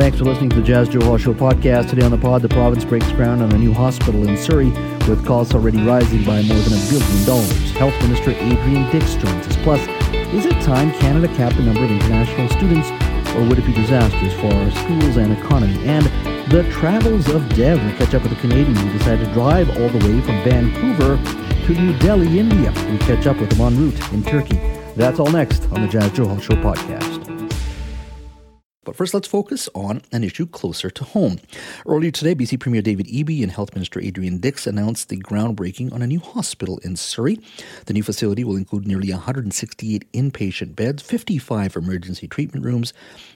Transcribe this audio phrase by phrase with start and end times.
[0.00, 1.90] Thanks for listening to the Jas Johal Show podcast.
[1.90, 4.70] Today on the pod, the province breaks ground on a new hospital in Surrey
[5.06, 7.70] with costs already rising by more than a billion dollars.
[7.72, 9.56] Health Minister Adrian Dix joins us.
[9.58, 9.80] Plus,
[10.32, 12.88] is it time Canada capped the number of international students,
[13.36, 15.78] or would it be disastrous for our schools and economy?
[15.86, 16.06] And
[16.50, 17.84] the travels of Dev.
[17.84, 21.18] We catch up with a Canadian who decided to drive all the way from Vancouver
[21.66, 22.72] to New Delhi, India.
[22.90, 24.56] We catch up with him en route in Turkey.
[24.96, 27.09] That's all next on the Jas Johal Show podcast.
[28.90, 31.38] But first, let's focus on an issue closer to home.
[31.86, 36.02] Earlier today, BC Premier David Eby and Health Minister Adrian Dix announced the groundbreaking on
[36.02, 37.38] a new hospital in Surrey.
[37.86, 42.92] The new facility will include nearly 168 inpatient beds, 55 emergency treatment rooms,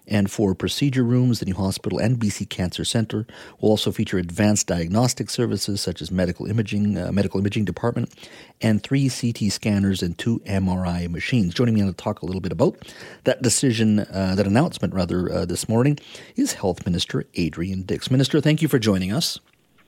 [0.06, 1.40] and four procedure rooms.
[1.40, 3.26] The new hospital and BC Cancer Centre
[3.60, 8.12] will also feature advanced diagnostic services such as medical imaging, uh, medical imaging department,
[8.60, 11.54] and three CT scanners and two MRI machines.
[11.54, 12.76] Joining me on to talk a little bit about
[13.24, 15.98] that decision, uh, that announcement rather, uh, this morning
[16.36, 18.10] is Health Minister Adrian Dix.
[18.10, 19.38] Minister, thank you for joining us.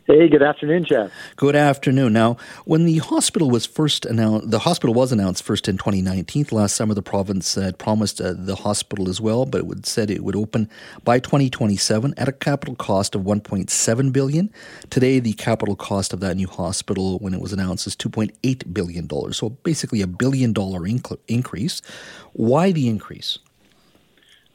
[0.06, 1.10] Hey, good afternoon, Jeff.
[1.34, 2.12] Good afternoon.
[2.12, 6.46] Now, when the hospital was first announced, the hospital was announced first in 2019.
[6.52, 10.08] Last summer, the province had promised uh, the hospital as well, but it would said
[10.08, 10.70] it would open
[11.02, 14.52] by 2027 at a capital cost of 1.7 billion.
[14.90, 19.08] Today, the capital cost of that new hospital, when it was announced, is 2.8 billion
[19.08, 19.38] dollars.
[19.38, 21.82] So basically, a billion dollar inc- increase.
[22.32, 23.40] Why the increase?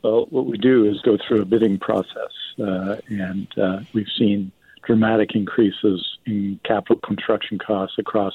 [0.01, 4.53] Well, what we do is go through a bidding process, uh, and uh, we've seen
[4.83, 8.33] dramatic increases in capital construction costs across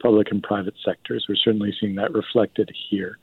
[0.00, 1.26] public and private sectors.
[1.28, 3.18] We're certainly seeing that reflected here.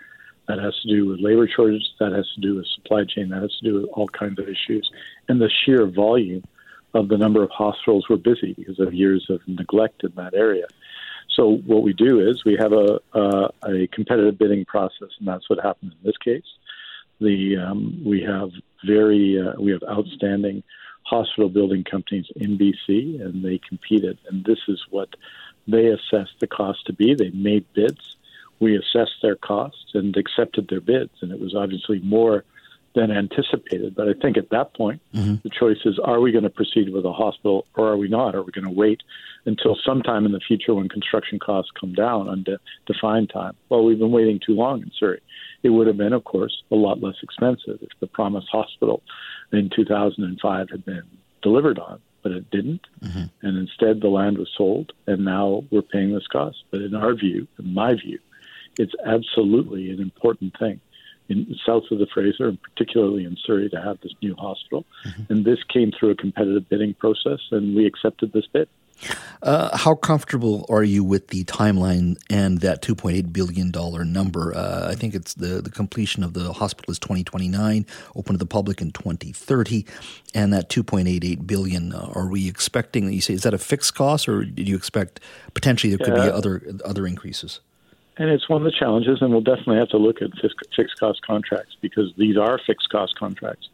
[0.47, 3.41] That has to do with labor shortages, that has to do with supply chain, that
[3.41, 4.91] has to do with all kinds of issues,
[5.27, 6.44] and the sheer volume
[6.94, 10.67] of the number of hospitals we're busy because of years of neglect in that area.
[11.35, 15.50] So what we do is we have a, a, a competitive bidding process, and that's
[15.50, 16.45] what happened in this case.
[17.19, 18.51] The um, we have
[18.85, 20.63] very uh, we have outstanding
[21.05, 24.17] hospital building companies in BC, and they competed.
[24.27, 25.09] And this is what
[25.67, 27.16] they assessed the cost to be.
[27.16, 28.17] They made bids.
[28.59, 32.44] We assessed their costs and accepted their bids, and it was obviously more
[32.95, 33.94] than anticipated.
[33.94, 35.35] But I think at that point, mm-hmm.
[35.44, 38.33] the choice is: Are we going to proceed with a hospital, or are we not?
[38.33, 39.03] Are we going to wait
[39.45, 43.55] until sometime in the future when construction costs come down on de- defined time?
[43.69, 45.21] Well, we've been waiting too long in Surrey.
[45.61, 49.03] It would have been, of course, a lot less expensive if the promised Hospital
[49.51, 51.03] in 2005 had been
[51.41, 52.81] delivered on, but it didn't.
[53.03, 53.47] Mm-hmm.
[53.47, 56.63] And instead, the land was sold, and now we're paying this cost.
[56.72, 58.19] But in our view, in my view,
[58.78, 60.81] it's absolutely an important thing
[61.28, 64.85] in south of the Fraser, and particularly in Surrey, to have this new hospital.
[65.06, 65.33] Mm-hmm.
[65.33, 68.69] And this came through a competitive bidding process, and we accepted this bid.
[69.41, 73.72] Uh, how comfortable are you with the timeline and that $2.8 billion
[74.11, 74.56] number?
[74.56, 77.85] Uh, I think it's the, the completion of the hospital is 2029,
[78.16, 79.85] open to the public in 2030,
[80.33, 81.94] and that 2.88 billion.
[81.94, 83.11] Uh, are we expecting?
[83.11, 85.19] You say is that a fixed cost, or did you expect
[85.53, 87.59] potentially there could be other other increases?
[88.17, 90.31] And it's one of the challenges, and we'll definitely have to look at
[90.75, 93.69] fixed cost contracts because these are fixed cost contracts,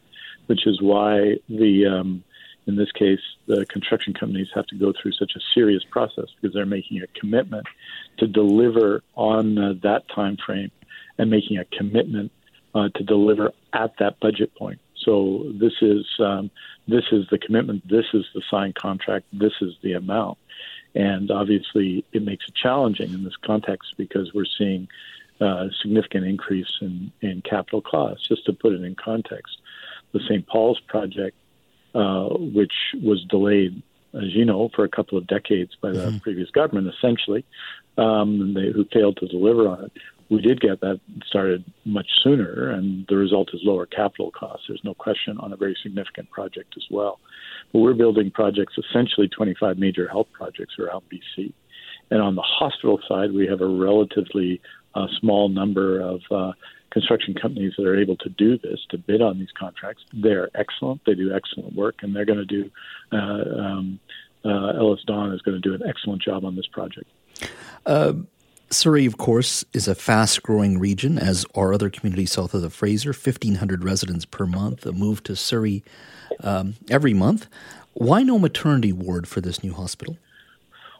[0.47, 2.23] which is why the um,
[2.67, 6.53] in this case, the construction companies have to go through such a serious process because
[6.53, 7.65] they're making a commitment
[8.17, 10.71] to deliver on uh, that time frame
[11.17, 12.31] and making a commitment
[12.75, 14.79] uh, to deliver at that budget point.
[15.03, 16.51] So this is um,
[16.87, 17.87] this is the commitment.
[17.87, 19.25] This is the signed contract.
[19.33, 20.37] This is the amount.
[20.93, 24.87] And obviously, it makes it challenging in this context because we're seeing
[25.41, 28.27] uh, a significant increase in, in capital costs.
[28.27, 29.57] Just to put it in context,
[30.11, 30.45] the St.
[30.45, 31.37] Paul's project
[31.93, 33.81] uh, which was delayed,
[34.13, 36.17] as you know, for a couple of decades by the mm-hmm.
[36.19, 37.45] previous government, essentially,
[37.97, 39.91] um, they, who failed to deliver on it.
[40.29, 44.65] We did get that started much sooner, and the result is lower capital costs.
[44.69, 47.19] There's no question on a very significant project as well.
[47.73, 51.51] But we're building projects, essentially 25 major health projects around BC.
[52.11, 54.61] And on the hospital side, we have a relatively
[54.95, 56.51] uh, small number of uh,
[56.91, 60.03] construction companies that are able to do this, to bid on these contracts.
[60.13, 61.01] They're excellent.
[61.05, 62.69] They do excellent work, and they're going to do.
[63.11, 63.99] Uh, um,
[64.43, 67.07] uh, EllisDon is going to do an excellent job on this project.
[67.85, 68.13] Uh,
[68.71, 72.69] Surrey, of course, is a fast growing region, as are other communities south of the
[72.69, 73.11] Fraser.
[73.11, 75.83] 1,500 residents per month a move to Surrey
[76.39, 77.47] um, every month.
[77.93, 80.17] Why no maternity ward for this new hospital?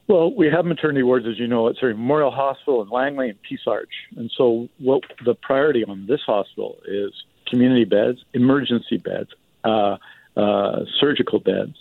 [0.08, 3.42] Well, we have maternity wards, as you know, at Surrey Memorial Hospital in Langley and
[3.42, 3.94] Peace Arch.
[4.18, 7.14] And so, what the priority on this hospital is
[7.48, 9.30] community beds, emergency beds,
[9.64, 9.98] uh,
[10.36, 11.76] uh, surgical beds,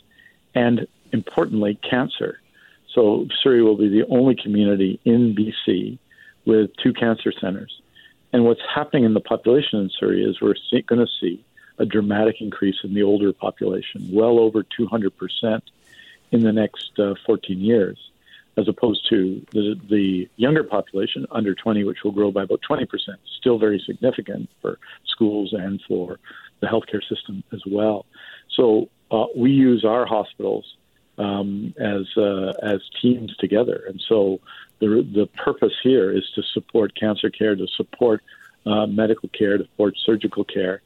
[0.55, 2.41] and importantly, cancer.
[2.95, 5.99] So, Surrey will be the only community in BC
[6.45, 7.81] with two cancer centers.
[8.33, 10.55] And what's happening in the population in Surrey is we're
[10.87, 11.45] going to see
[11.79, 15.63] a dramatic increase in the older population, well over 200%
[16.33, 17.99] in the next uh, 14 years
[18.57, 22.87] as opposed to the, the younger population under 20, which will grow by about 20%.
[23.39, 26.19] Still very significant for schools and for
[26.61, 28.07] the healthcare system as well.
[28.51, 30.77] So uh, we use our hospitals
[31.19, 34.41] um, as uh, as teams together, and so
[34.79, 38.23] the the purpose here is to support cancer care, to support
[38.65, 40.81] uh, medical care, to support surgical care,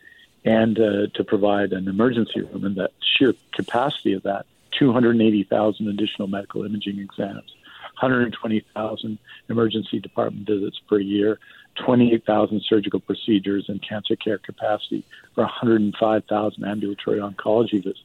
[0.45, 2.65] and uh, to provide an emergency room.
[2.65, 4.47] And that sheer capacity of that
[4.79, 7.55] 280,000 additional medical imaging exams,
[8.01, 9.19] 120,000
[9.49, 11.39] emergency department visits per year,
[11.85, 15.05] 28,000 surgical procedures, and cancer care capacity
[15.35, 18.01] for 105,000 ambulatory oncology visits.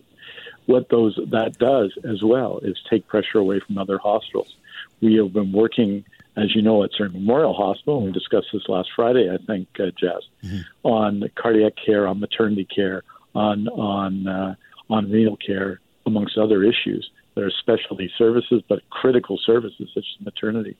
[0.65, 4.55] What those that does as well is take pressure away from other hospitals.
[5.01, 6.05] We have been working,
[6.35, 9.67] as you know, at Surrey Memorial Hospital, and we discussed this last Friday, I think,
[9.79, 10.59] uh, Jess, mm-hmm.
[10.83, 14.55] on cardiac care, on maternity care, on on uh,
[14.89, 15.79] on renal care,
[16.09, 17.09] amongst other issues.
[17.35, 20.75] There are specialty services, but critical services such as maternity.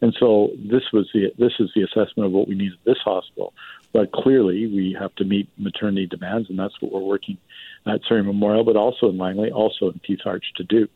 [0.00, 2.98] And so this was the this is the assessment of what we need at this
[3.04, 3.52] hospital.
[3.92, 7.38] But clearly, we have to meet maternity demands, and that's what we're working
[7.86, 10.88] at Surrey Memorial, but also in Langley, also in Peace Arch to do.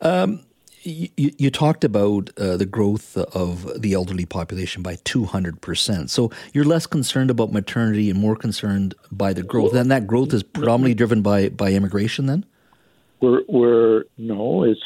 [0.00, 0.40] Um,
[0.82, 6.10] you, you, talked about uh, the growth of the elderly population by 200%.
[6.10, 9.74] So you're less concerned about maternity and more concerned by the growth.
[9.74, 12.44] And that growth is predominantly driven by, by immigration then?
[13.22, 14.82] We're, we're no, it's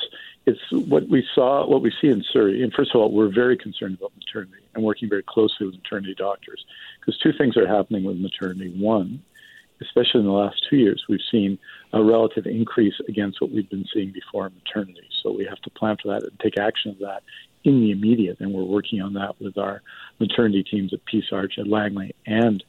[0.46, 2.62] it's what we saw, what we see in Surrey.
[2.62, 6.14] And first of all, we're very concerned about maternity and working very closely with maternity
[6.16, 6.64] doctors
[7.00, 8.72] because two things are happening with maternity.
[8.78, 9.24] One,
[9.80, 11.58] especially in the last two years, we've seen
[11.92, 15.08] a relative increase against what we've been seeing before in maternity.
[15.20, 17.24] So we have to plan for that and take action of that
[17.64, 18.38] in the immediate.
[18.38, 19.82] And we're working on that with our
[20.20, 22.62] maternity teams at Peace Arch, at Langley, and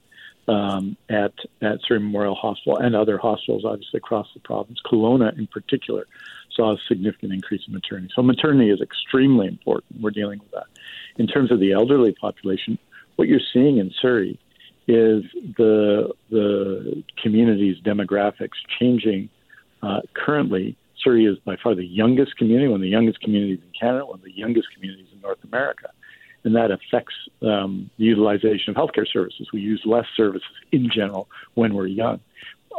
[0.48, 4.80] um, at at Surrey Memorial Hospital and other hospitals, obviously across the province.
[4.86, 6.08] Kelowna, in particular,
[6.56, 8.12] saw a significant increase in maternity.
[8.16, 10.02] So maternity is extremely important.
[10.02, 10.68] We're dealing with that.
[11.18, 12.78] In terms of the elderly population,
[13.16, 14.40] what you're seeing in Surrey
[14.88, 15.24] is
[15.58, 19.30] the the community's demographics changing.
[19.84, 23.72] Uh, currently, Surrey is by far the youngest community, one of the youngest communities in
[23.80, 25.90] Canada, one of the youngest communities in North America
[26.44, 29.48] and that affects um, the utilization of healthcare services.
[29.52, 32.20] We use less services in general when we're young.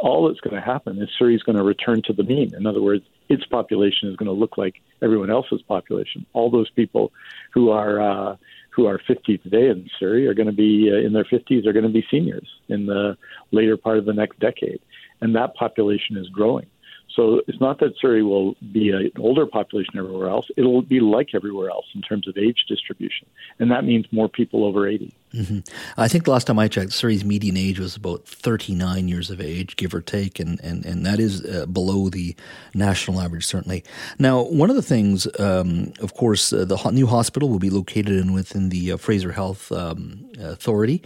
[0.01, 2.55] All that's going to happen is Surrey is going to return to the mean.
[2.55, 6.25] In other words, its population is going to look like everyone else's population.
[6.33, 7.11] All those people
[7.53, 8.35] who are uh,
[8.71, 11.73] who are 50 today in Surrey are going to be uh, in their 50s are
[11.73, 13.17] going to be seniors in the
[13.51, 14.79] later part of the next decade,
[15.21, 16.67] and that population is growing.
[17.15, 20.47] So it's not that Surrey will be an older population everywhere else.
[20.57, 23.27] It'll be like everywhere else in terms of age distribution.
[23.57, 25.13] And that means more people over 80.
[25.33, 25.59] Mm-hmm.
[25.97, 29.41] I think the last time I checked, Surrey's median age was about 39 years of
[29.41, 32.35] age, give or take, and, and, and that is uh, below the
[32.73, 33.83] national average, certainly.
[34.17, 38.13] Now, one of the things, um, of course, uh, the new hospital will be located
[38.13, 41.03] in within the uh, Fraser Health um, Authority.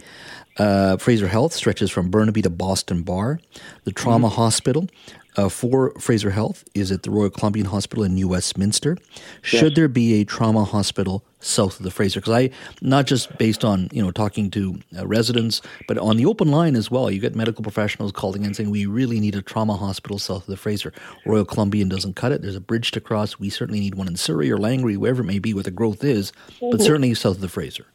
[0.56, 3.40] Uh, Fraser Health stretches from Burnaby to Boston Bar.
[3.84, 4.36] The trauma mm-hmm.
[4.36, 4.88] hospital
[5.36, 8.96] uh, for Fraser Health is at the Royal Columbian Hospital in New Westminster.
[9.42, 9.76] Should yes.
[9.76, 12.20] there be a trauma hospital south of the Fraser?
[12.20, 12.50] Because I,
[12.80, 16.76] not just based on you know talking to uh, residents, but on the open line
[16.76, 20.18] as well, you get medical professionals calling in saying we really need a trauma hospital
[20.18, 20.92] south of the Fraser.
[21.26, 22.42] Royal Columbian doesn't cut it.
[22.42, 23.38] There's a bridge to cross.
[23.38, 26.04] We certainly need one in Surrey or Langley, wherever it may be, where the growth
[26.04, 27.86] is, but certainly south of the Fraser.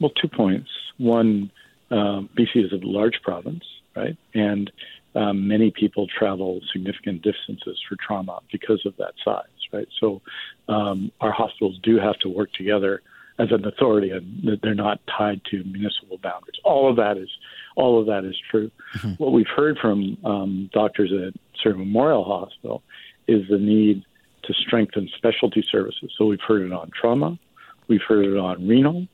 [0.00, 0.68] Well, two points.
[0.98, 1.50] One,
[1.90, 3.64] uh, BC is a large province,
[3.96, 4.70] right, and
[5.14, 9.88] um, many people travel significant distances for trauma because of that size, right?
[10.00, 10.20] So
[10.68, 13.02] um, our hospitals do have to work together
[13.38, 16.56] as an authority, and they're not tied to municipal boundaries.
[16.64, 17.28] All of that is
[17.76, 18.70] all of that is true.
[18.96, 19.12] Mm-hmm.
[19.14, 22.82] What we've heard from um, doctors at Surrey Memorial Hospital
[23.26, 24.04] is the need
[24.44, 26.12] to strengthen specialty services.
[26.16, 27.38] So we've heard it on trauma,
[27.88, 29.08] we've heard it on renal,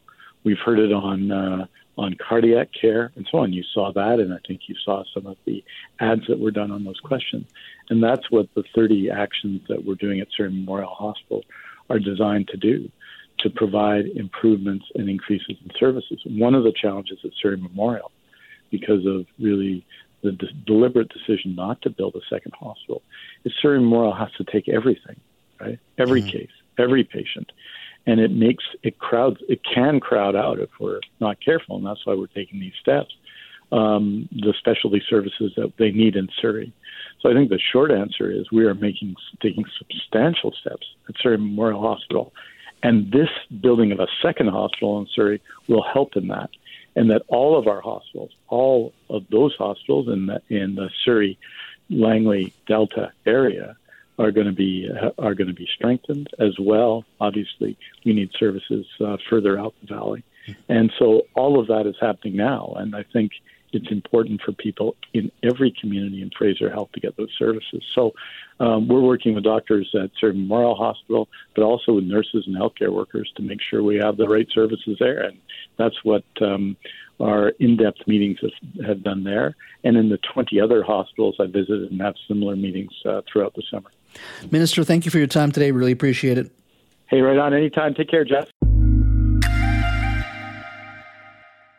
[0.44, 1.66] we've heard it on uh,
[2.00, 3.52] on cardiac care and so on.
[3.52, 5.62] You saw that, and I think you saw some of the
[6.00, 7.46] ads that were done on those questions.
[7.90, 11.44] And that's what the 30 actions that we're doing at Surrey Memorial Hospital
[11.90, 12.90] are designed to do
[13.40, 16.20] to provide improvements and increases in services.
[16.24, 18.10] One of the challenges at Surrey Memorial,
[18.70, 19.84] because of really
[20.22, 23.02] the de- deliberate decision not to build a second hospital
[23.44, 25.16] is Surrey Memorial has to take everything,
[25.60, 25.78] right?
[25.98, 26.30] Every mm-hmm.
[26.30, 27.52] case, every patient,
[28.06, 32.04] and it makes it crowds it can crowd out if we're not careful, and that's
[32.04, 33.14] why we're taking these steps.
[33.72, 36.72] Um, the specialty services that they need in Surrey.
[37.20, 41.38] So I think the short answer is we are making taking substantial steps at Surrey
[41.38, 42.32] Memorial Hospital,
[42.82, 43.28] and this
[43.60, 46.50] building of a second hospital in Surrey will help in that
[46.96, 51.38] and that all of our hospitals, all of those hospitals in the, in the Surrey,
[51.88, 53.76] Langley Delta area,
[54.20, 57.04] are going to be are going to be strengthened as well.
[57.20, 60.22] Obviously, we need services uh, further out the valley,
[60.68, 62.74] and so all of that is happening now.
[62.76, 63.32] And I think
[63.72, 67.82] it's important for people in every community in Fraser Health to get those services.
[67.94, 68.12] So
[68.58, 72.92] um, we're working with doctors at Surrey Memorial Hospital, but also with nurses and healthcare
[72.92, 75.22] workers to make sure we have the right services there.
[75.22, 75.38] And
[75.76, 76.76] that's what um,
[77.20, 79.54] our in-depth meetings have, have, done there.
[79.84, 83.62] And in the 20 other hospitals I visited and have similar meetings uh, throughout the
[83.70, 83.90] summer.
[84.50, 85.70] Minister, thank you for your time today.
[85.70, 86.50] Really appreciate it.
[87.08, 87.54] Hey, right on.
[87.54, 87.94] Anytime.
[87.94, 88.48] Take care, Jeff.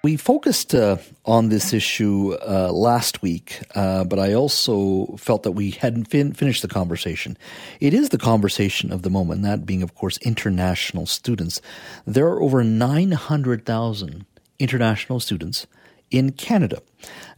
[0.03, 5.51] We focused uh, on this issue uh, last week, uh, but I also felt that
[5.51, 7.37] we hadn't fin- finished the conversation.
[7.79, 11.61] It is the conversation of the moment, that being, of course, international students.
[12.07, 14.25] There are over 900,000
[14.57, 15.67] international students
[16.11, 16.81] in Canada.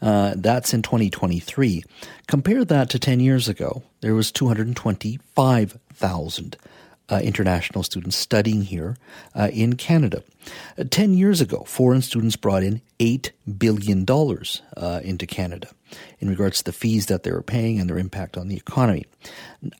[0.02, 1.84] Uh, that's in 2023.
[2.28, 3.84] Compare that to 10 years ago.
[4.02, 6.58] There was 225,000
[7.10, 8.98] uh, international students studying here
[9.36, 10.24] uh, in Canada.
[10.78, 14.06] Uh, Ten years ago, foreign students brought in $8 billion
[14.78, 15.70] uh, into Canada
[16.20, 19.06] in regards to the fees that they were paying and their impact on the economy.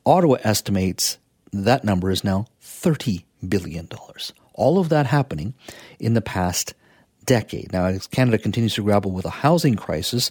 [0.06, 1.18] Ottawa estimates
[1.52, 3.88] that number is now $30 billion.
[4.54, 5.54] All of that happening
[5.98, 6.74] in the past
[7.26, 7.72] decade.
[7.72, 10.30] Now, as Canada continues to grapple with a housing crisis,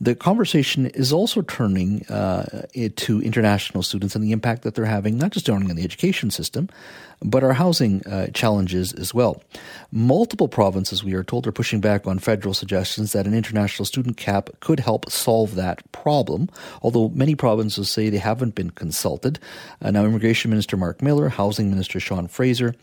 [0.00, 2.66] the conversation is also turning uh,
[2.96, 6.68] to international students and the impact that they're having, not just on the education system,
[7.22, 9.42] but our housing uh, challenges as well.
[9.92, 14.16] Multiple provinces, we are told, are pushing back on federal suggestions that an international student
[14.16, 16.48] cap could help solve that problem,
[16.82, 19.38] although many provinces say they haven't been consulted.
[19.82, 22.74] Uh, now, Immigration Minister Mark Miller, Housing Minister Sean Fraser,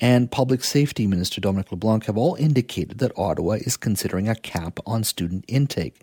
[0.00, 4.80] and Public Safety Minister Dominic LeBlanc have all indicated that Ottawa is considering a cap
[4.86, 6.00] on student intake.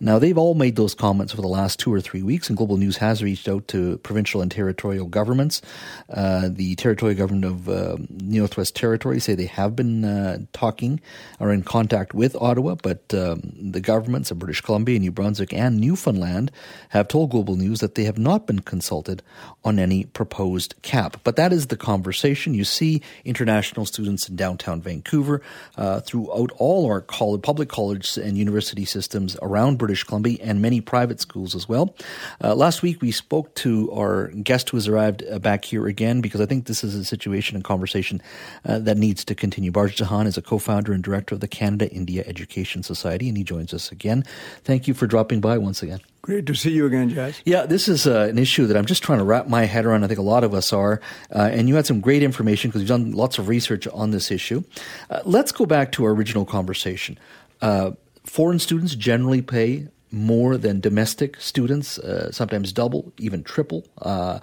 [0.00, 2.76] Now, they've all made those comments for the last two or three weeks, and Global
[2.76, 5.62] News has reached out to provincial and territorial governments.
[6.08, 11.00] Uh, the territorial government of uh, Northwest Territory say they have been uh, talking
[11.38, 15.78] or in contact with Ottawa, but um, the governments of British Columbia, New Brunswick, and
[15.78, 16.50] Newfoundland
[16.90, 19.22] have told Global News that they have not been consulted
[19.64, 21.18] on any proposed cap.
[21.24, 22.54] But that is the conversation.
[22.54, 25.42] You see international students in downtown Vancouver
[25.76, 30.80] uh, throughout all our college, public colleges and university systems around British Columbia and many
[30.80, 31.94] private schools as well.
[32.42, 36.20] Uh, last week, we spoke to our guest who has arrived uh, back here again
[36.20, 38.22] because I think this is a situation and conversation
[38.64, 39.70] uh, that needs to continue.
[39.70, 43.36] Barj Dhahan is a co founder and director of the Canada India Education Society, and
[43.36, 44.24] he joins us again.
[44.64, 46.00] Thank you for dropping by once again.
[46.22, 47.40] Great to see you again, Jas.
[47.44, 50.04] Yeah, this is uh, an issue that I'm just trying to wrap my head around.
[50.04, 51.00] I think a lot of us are.
[51.34, 54.30] Uh, and you had some great information because you've done lots of research on this
[54.30, 54.62] issue.
[55.10, 57.18] Uh, let's go back to our original conversation.
[57.62, 57.92] Uh,
[58.24, 64.38] foreign students generally pay more than domestic students, uh, sometimes double, even triple, uh,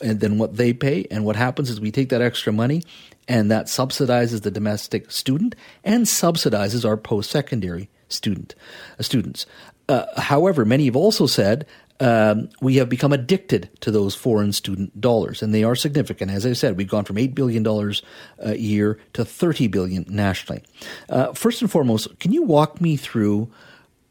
[0.00, 1.06] and than what they pay.
[1.10, 2.82] And what happens is we take that extra money,
[3.26, 5.54] and that subsidizes the domestic student
[5.84, 8.54] and subsidizes our post-secondary student
[8.98, 9.46] uh, students.
[9.88, 11.66] Uh, however, many have also said
[12.00, 16.30] um, we have become addicted to those foreign student dollars, and they are significant.
[16.30, 18.02] As I said, we've gone from eight billion dollars
[18.38, 20.62] a year to thirty billion nationally.
[21.08, 23.50] Uh, first and foremost, can you walk me through?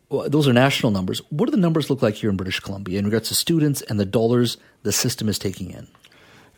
[0.09, 1.21] Well, those are national numbers.
[1.29, 3.99] What do the numbers look like here in British Columbia in regards to students and
[3.99, 5.87] the dollars the system is taking in?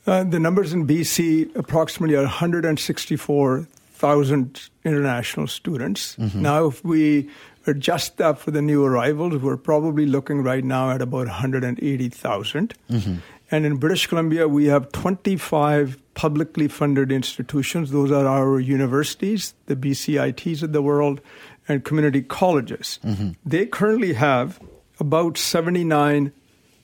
[0.05, 6.15] Uh, the numbers in BC approximately are 164,000 international students.
[6.15, 6.41] Mm-hmm.
[6.41, 7.29] Now, if we
[7.67, 12.73] adjust that for the new arrivals, we're probably looking right now at about 180,000.
[12.89, 13.15] Mm-hmm.
[13.51, 17.91] And in British Columbia, we have 25 publicly funded institutions.
[17.91, 21.21] Those are our universities, the BCITs of the world,
[21.69, 22.99] and community colleges.
[23.05, 23.31] Mm-hmm.
[23.45, 24.59] They currently have
[24.99, 26.33] about 79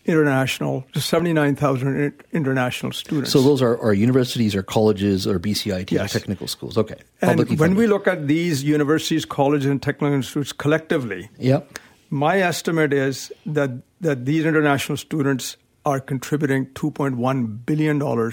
[0.06, 3.32] international, 79,000 international students.
[3.32, 6.16] So those are, are universities or colleges or BCIT yes.
[6.16, 6.78] or technical schools.
[6.78, 6.96] Okay.
[7.22, 7.78] And when funded.
[7.78, 11.80] we look at these universities, colleges, and technical institutes collectively, yep.
[12.12, 18.32] my estimate is that, that these international students are contributing $2.1 billion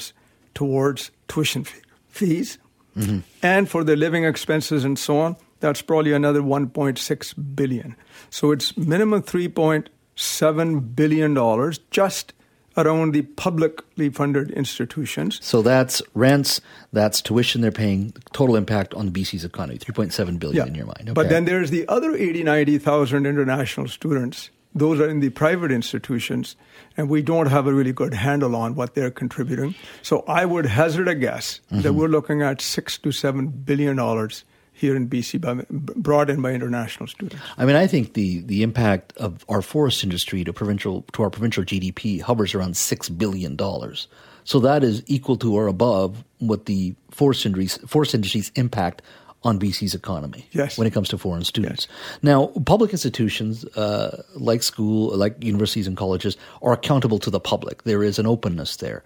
[0.54, 2.58] towards tuition fee, fees
[2.96, 3.20] mm-hmm.
[3.42, 7.96] and for their living expenses and so on that's probably another 1.6 billion.
[8.30, 12.32] So it's minimum 3.7 billion dollars just
[12.76, 15.38] around the publicly funded institutions.
[15.42, 16.60] So that's rents,
[16.92, 20.66] that's tuition they're paying, total impact on BC's economy, 3.7 billion Yeah.
[20.68, 21.02] in your mind.
[21.02, 21.12] Okay.
[21.12, 24.50] But then there's the other 80, 90,000 international students.
[24.74, 26.56] Those are in the private institutions,
[26.96, 29.74] and we don't have a really good handle on what they're contributing.
[30.00, 31.82] So I would hazard a guess Mm-hmm.
[31.82, 34.44] that we're looking at six to seven billion dollars
[34.82, 37.42] here in BC, by, brought in by international students.
[37.56, 41.30] I mean, I think the, the impact of our forest industry to provincial to our
[41.30, 44.08] provincial GDP hovers around six billion dollars.
[44.44, 49.00] So that is equal to or above what the forest industry's, forest industry's impact
[49.44, 50.46] on BC's economy.
[50.50, 50.76] Yes.
[50.76, 51.86] When it comes to foreign students.
[52.22, 57.84] Now, public institutions uh, like school, like universities and colleges, are accountable to the public.
[57.84, 59.04] There is an openness there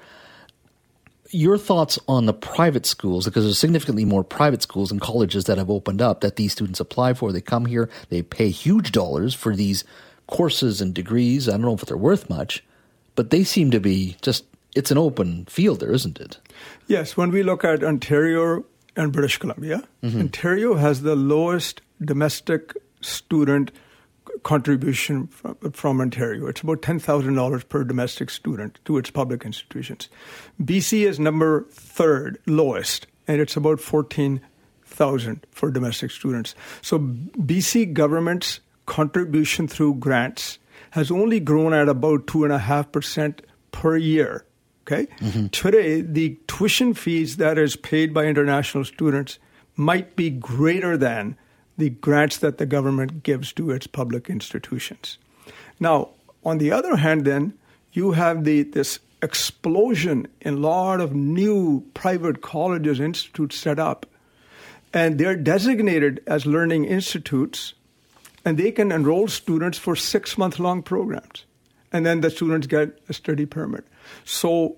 [1.30, 5.58] your thoughts on the private schools because there's significantly more private schools and colleges that
[5.58, 7.32] have opened up that these students apply for.
[7.32, 9.84] They come here they pay huge dollars for these
[10.26, 11.48] courses and degrees.
[11.48, 12.62] I don't know if they're worth much
[13.16, 14.44] but they seem to be just
[14.76, 16.38] it's an open field there isn't it?
[16.86, 18.64] Yes, when we look at Ontario
[18.94, 20.20] and British Columbia, mm-hmm.
[20.20, 23.72] Ontario has the lowest domestic student
[24.42, 26.46] contribution from, from Ontario.
[26.46, 30.08] It's about $10,000 per domestic student to its public institutions.
[30.62, 36.54] BC is number third lowest, and it's about 14,000 for domestic students.
[36.82, 40.58] So BC government's contribution through grants
[40.90, 43.40] has only grown at about 2.5%
[43.72, 44.44] per year.
[44.86, 45.06] Okay.
[45.18, 45.48] Mm-hmm.
[45.48, 49.40] Today, the tuition fees that is paid by international students
[49.74, 51.36] might be greater than
[51.76, 55.18] the grants that the government gives to its public institutions.
[55.78, 56.10] Now,
[56.44, 57.54] on the other hand, then
[57.92, 64.06] you have the this explosion in a lot of new private colleges, institutes set up,
[64.92, 67.74] and they're designated as learning institutes,
[68.44, 71.44] and they can enroll students for six month long programs,
[71.92, 73.84] and then the students get a study permit.
[74.24, 74.76] So,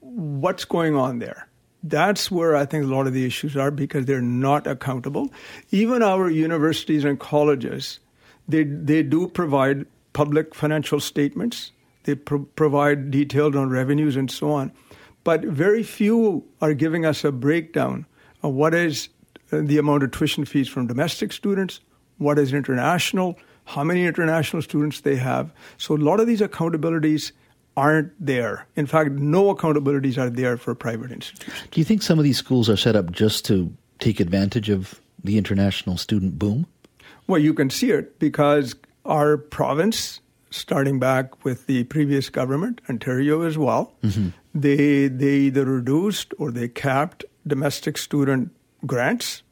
[0.00, 1.45] what's going on there?
[1.88, 5.32] That's where I think a lot of the issues are because they're not accountable.
[5.70, 8.00] Even our universities and colleges,
[8.48, 11.72] they they do provide public financial statements.
[12.04, 14.72] They pro- provide detailed on revenues and so on,
[15.22, 18.06] but very few are giving us a breakdown
[18.42, 19.08] of what is
[19.52, 21.80] uh, the amount of tuition fees from domestic students,
[22.18, 25.52] what is international, how many international students they have.
[25.78, 27.32] So a lot of these accountabilities
[27.76, 28.66] aren't there.
[28.74, 31.68] In fact, no accountabilities are there for private institutions.
[31.70, 35.00] do you think some of these schools are set up just to take advantage of
[35.22, 36.66] the international student boom
[37.26, 43.42] Well, you can see it because our province, starting back with the previous government, Ontario
[43.42, 44.28] as well, mm-hmm.
[44.54, 48.50] they they either reduced or they capped domestic student
[48.86, 49.42] grants,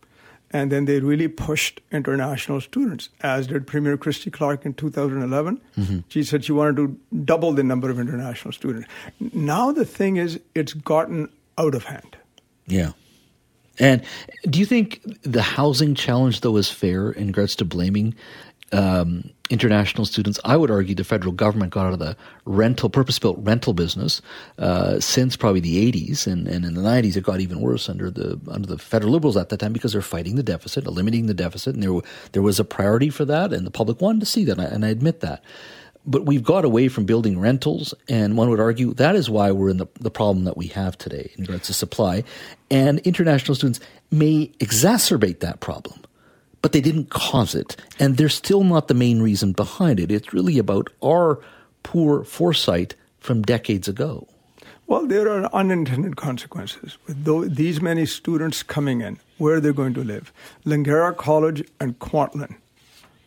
[0.55, 5.61] and then they really pushed international students, as did Premier Christy Clark in 2011.
[5.77, 5.99] Mm-hmm.
[6.09, 8.88] She said she wanted to double the number of international students.
[9.19, 12.17] Now the thing is, it's gotten out of hand.
[12.69, 12.93] Yeah.
[13.81, 14.03] And
[14.49, 18.14] do you think the housing challenge, though, is fair in regards to blaming
[18.75, 20.39] um, international students?
[20.45, 24.23] I would argue the federal government got out of the rental, purpose built rental business
[24.59, 26.27] uh, since probably the 80s.
[26.27, 29.37] And, and in the 90s, it got even worse under the under the federal liberals
[29.37, 31.75] at that time because they're fighting the deficit, eliminating the deficit.
[31.75, 32.01] And there,
[32.33, 34.59] there was a priority for that, and the public wanted to see that.
[34.59, 35.43] And I, and I admit that.
[36.07, 39.71] But we've got away from building rentals, and one would argue that is why we're
[39.71, 42.25] in the, the problem that we have today in regards to supply.
[42.71, 46.03] And international students may exacerbate that problem,
[46.64, 47.77] but they didn't cause it.
[48.00, 50.11] And they're still not the main reason behind it.
[50.11, 51.38] It's really about our
[51.83, 54.27] poor foresight from decades ago.
[54.87, 59.20] Well, there are unintended consequences with these many students coming in.
[59.37, 60.33] Where are they're going to live?
[60.64, 62.57] Langara College and Kwantlen,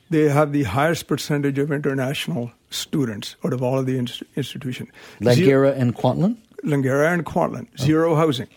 [0.10, 4.00] they have the highest percentage of international students out of all of the
[4.36, 4.90] institutions.
[5.22, 6.38] Langara and Kwantlen?
[6.64, 8.48] Langara and Kwantlen, zero housing.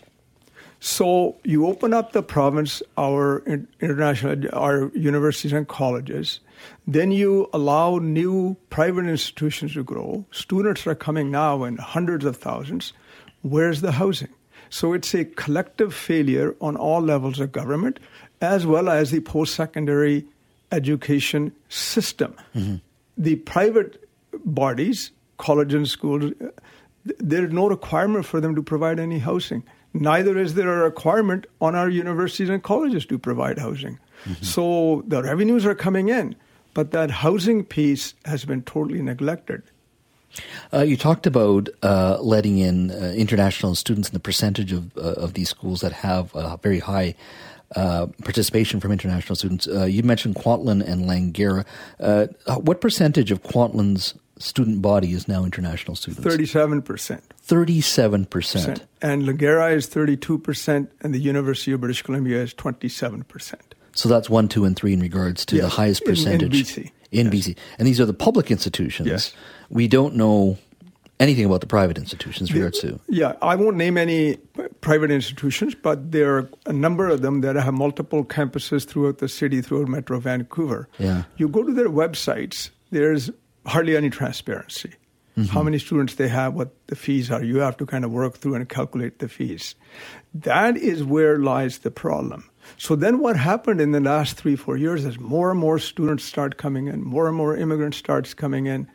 [0.83, 3.43] So you open up the province, our
[3.79, 6.39] international, our universities and colleges.
[6.87, 10.25] Then you allow new private institutions to grow.
[10.31, 12.93] Students are coming now in hundreds of thousands.
[13.43, 14.29] Where's the housing?
[14.71, 17.99] So it's a collective failure on all levels of government,
[18.41, 20.25] as well as the post-secondary
[20.71, 22.33] education system.
[22.55, 22.77] Mm-hmm.
[23.19, 24.09] The private
[24.45, 26.33] bodies, colleges and schools,
[27.03, 29.63] there's no requirement for them to provide any housing.
[29.93, 33.99] Neither is there a requirement on our universities and colleges to provide housing.
[34.41, 36.35] So the revenues are coming in,
[36.73, 39.63] but that housing piece has been totally neglected.
[40.71, 45.13] Uh, you talked about uh, letting in uh, international students and the percentage of uh,
[45.13, 47.15] of these schools that have a very high
[47.75, 49.67] uh, participation from international students.
[49.67, 51.65] Uh, you mentioned Kwantlen and Langara.
[51.99, 56.23] Uh, what percentage of Kwantlen's student body is now international students?
[56.23, 57.21] 37%.
[57.51, 58.81] 37%.
[59.01, 63.55] And Langara is 32%, and the University of British Columbia is 27%.
[63.93, 65.65] So that's one, two, and three in regards to yes.
[65.65, 66.77] the highest percentage.
[66.77, 66.91] In, in BC.
[67.11, 67.47] In yes.
[67.47, 67.57] BC.
[67.77, 69.09] And these are the public institutions.
[69.09, 69.33] Yes.
[69.69, 70.57] We don't know
[71.19, 73.01] anything about the private institutions in regards to.
[73.09, 74.37] Yeah, I won't name any
[74.79, 79.27] private institutions, but there are a number of them that have multiple campuses throughout the
[79.27, 80.87] city, throughout Metro Vancouver.
[80.99, 81.23] Yeah.
[81.35, 83.29] You go to their websites, there's
[83.65, 84.93] hardly any transparency.
[85.37, 85.53] Mm-hmm.
[85.53, 87.43] How many students they have, what the fees are.
[87.43, 89.75] You have to kind of work through and calculate the fees.
[90.33, 92.49] That is where lies the problem.
[92.77, 96.23] So then what happened in the last three, four years is more and more students
[96.23, 98.87] start coming in, more and more immigrants starts coming in.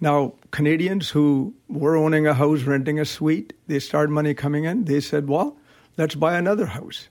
[0.00, 4.84] Now, Canadians who were owning a house, renting a suite, they start money coming in.
[4.84, 5.56] They said, well,
[5.96, 7.08] let's buy another house.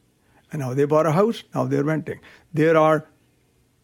[0.52, 2.20] And now they bought a house, now they're renting.
[2.54, 3.08] There are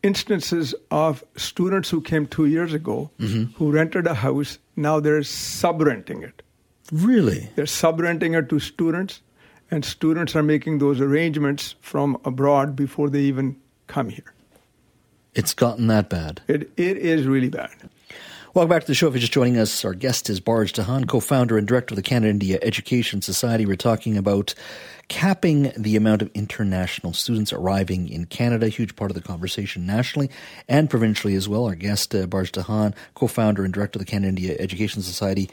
[0.04, 3.52] instances of students who came two years ago mm-hmm.
[3.54, 6.42] who rented a house, now they're sub renting it.
[6.92, 7.50] Really?
[7.56, 9.22] They're sub renting it to students
[9.72, 13.56] and students are making those arrangements from abroad before they even
[13.88, 14.34] come here.
[15.36, 16.42] It's gotten that bad.
[16.48, 17.72] It, it is really bad.
[18.56, 19.08] Welcome back to the show.
[19.08, 21.98] If you're just joining us, our guest is Barj Dhahan, co founder and director of
[21.98, 23.66] the Canada India Education Society.
[23.66, 24.56] We're talking about
[25.10, 30.30] capping the amount of international students arriving in Canada, huge part of the conversation nationally
[30.68, 31.66] and provincially as well.
[31.66, 35.50] Our guest, uh, Barj Dhahan, co-founder and director of the Canada India Education Society,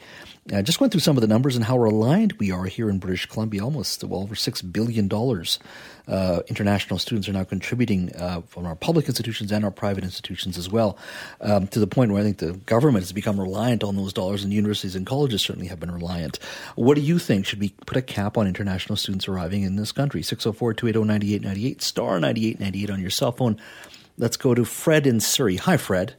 [0.53, 2.99] uh, just went through some of the numbers and how reliant we are here in
[2.99, 3.63] British Columbia.
[3.63, 5.59] Almost well over six billion dollars
[6.07, 10.57] uh, international students are now contributing uh, from our public institutions and our private institutions
[10.57, 10.97] as well,
[11.41, 14.43] um, to the point where I think the government has become reliant on those dollars,
[14.43, 16.39] and universities and colleges certainly have been reliant.
[16.75, 17.45] What do you think?
[17.45, 20.21] Should we put a cap on international students arriving in this country?
[20.21, 23.57] 604 280 9898, star 9898 on your cell phone.
[24.17, 25.57] Let's go to Fred in Surrey.
[25.57, 26.15] Hi, Fred.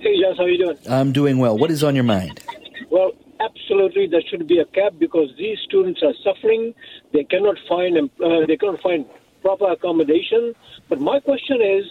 [0.00, 0.78] Hey, Jess, how are you doing?
[0.88, 1.56] I'm doing well.
[1.56, 2.42] What is on your mind?
[2.90, 6.74] Well, absolutely, there should be a cap because these students are suffering.
[7.12, 9.06] They cannot find uh, they cannot find
[9.42, 10.54] proper accommodation.
[10.88, 11.84] But my question is,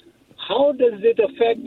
[0.47, 1.65] how does it affect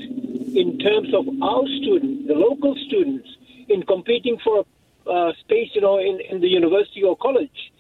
[0.57, 3.29] in terms of our students, the local students,
[3.68, 4.64] in competing for
[5.07, 7.72] uh, space, you know, in, in the university or college?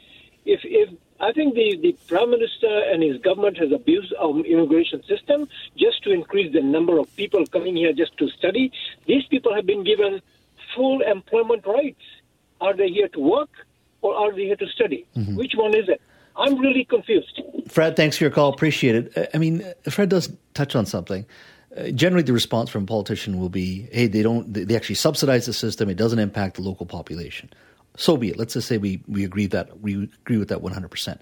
[0.44, 5.02] If if I think the, the Prime Minister and his government has abused our immigration
[5.04, 8.72] system just to increase the number of people coming here just to study.
[9.06, 10.20] These people have been given
[10.74, 12.02] full employment rights.
[12.60, 13.50] Are they here to work
[14.00, 15.06] or are they here to study?
[15.16, 15.36] Mm-hmm.
[15.36, 16.00] Which one is it?
[16.36, 17.40] I'm really confused.
[17.68, 18.52] Fred, thanks for your call.
[18.52, 19.30] Appreciate it.
[19.32, 21.24] I mean, Fred does touch on something.
[21.76, 24.52] Uh, generally, the response from a politician will be, "Hey, they don't.
[24.52, 25.88] They actually subsidize the system.
[25.88, 27.48] It doesn't impact the local population."
[27.96, 28.38] So be it.
[28.38, 31.20] Let's just say we we agree that we agree with that 100 percent.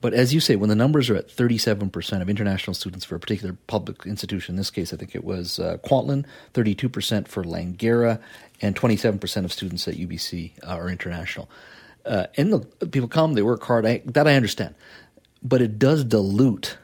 [0.00, 3.20] But as you say, when the numbers are at 37% of international students for a
[3.20, 8.18] particular public institution, in this case, I think it was uh, Kwantlen, 32% for Langara,
[8.62, 11.50] and 27% of students at UBC are international.
[12.06, 13.84] Uh, and look, people come, they work hard.
[13.84, 14.74] I, that I understand.
[15.42, 16.78] But it does dilute,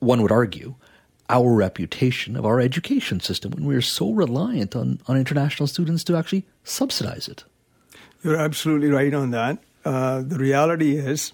[0.00, 0.74] one would argue,
[1.30, 6.16] our reputation of our education system when we're so reliant on, on international students to
[6.16, 7.44] actually subsidize it.
[8.22, 9.58] You're absolutely right on that.
[9.84, 11.32] Uh, the reality is,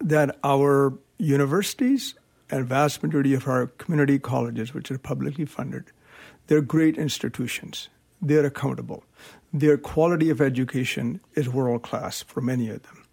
[0.00, 2.14] that our universities
[2.50, 5.84] and vast majority of our community colleges, which are publicly funded,
[6.46, 7.88] they're great institutions.
[8.20, 9.04] They're accountable.
[9.52, 13.04] Their quality of education is world class for many of them.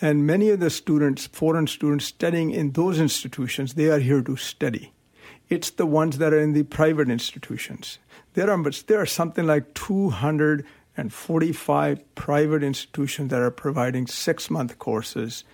[0.00, 4.36] And many of the students, foreign students studying in those institutions, they are here to
[4.36, 4.92] study.
[5.48, 7.98] It's the ones that are in the private institutions.
[8.34, 9.74] There are, there are something like
[10.96, 15.44] 245 private institutions that are providing six month courses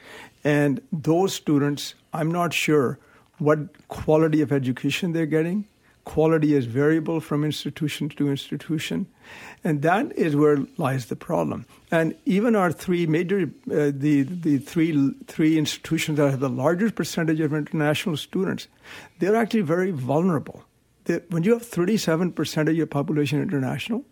[0.45, 2.99] and those students, I'm not sure
[3.39, 5.67] what quality of education they're getting.
[6.05, 9.07] Quality is variable from institution to institution.
[9.63, 11.65] And that is where lies the problem.
[11.93, 16.97] And even our three major, uh, the, the three, three institutions that have the largest
[16.97, 18.67] percentage of international students,
[19.21, 20.65] they're actually very vulnerable.
[21.05, 24.05] They, when you have 37% of your population international,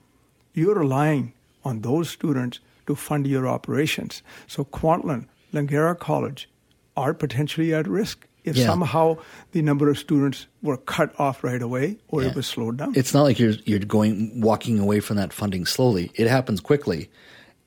[0.55, 1.33] you're relying
[1.65, 4.23] on those students to fund your operations.
[4.47, 6.49] So Kwantlen, Langara College
[6.97, 8.67] are potentially at risk if yeah.
[8.67, 9.19] somehow
[9.53, 12.29] the number of students were cut off right away or yeah.
[12.29, 12.95] it was slowed down.
[12.97, 16.11] It's not like you're you're going walking away from that funding slowly.
[16.15, 17.11] It happens quickly.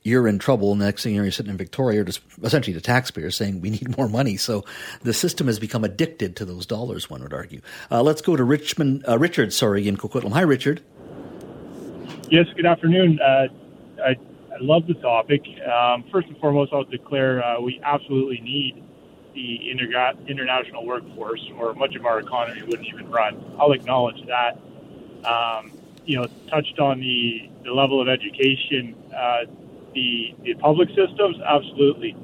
[0.05, 0.75] You're in trouble.
[0.75, 4.09] The next thing you're sitting in Victoria, just essentially the taxpayers saying we need more
[4.09, 4.35] money.
[4.35, 4.65] So
[5.01, 7.09] the system has become addicted to those dollars.
[7.09, 7.61] One would argue.
[7.89, 9.53] Uh, let's go to Richmond, uh, Richard.
[9.53, 10.33] Sorry, in Coquitlam.
[10.33, 10.81] Hi, Richard.
[12.33, 12.47] Yes.
[12.55, 13.19] Good afternoon.
[13.21, 13.45] Uh,
[14.03, 14.15] I
[14.59, 15.43] love the topic.
[15.71, 18.83] Um, first and foremost, I'll declare uh, we absolutely need
[19.35, 23.39] the international workforce, or much of our economy wouldn't even run.
[23.59, 24.57] I'll acknowledge that.
[25.29, 25.73] Um,
[26.05, 28.95] you know, touched on the, the level of education.
[29.15, 29.45] Uh,
[29.93, 32.15] the, the public systems, absolutely.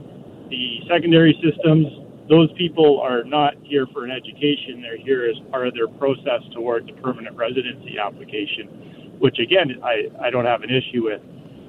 [0.50, 1.86] The secondary systems,
[2.28, 4.82] those people are not here for an education.
[4.82, 10.10] They're here as part of their process towards a permanent residency application, which again, I,
[10.22, 11.22] I don't have an issue with.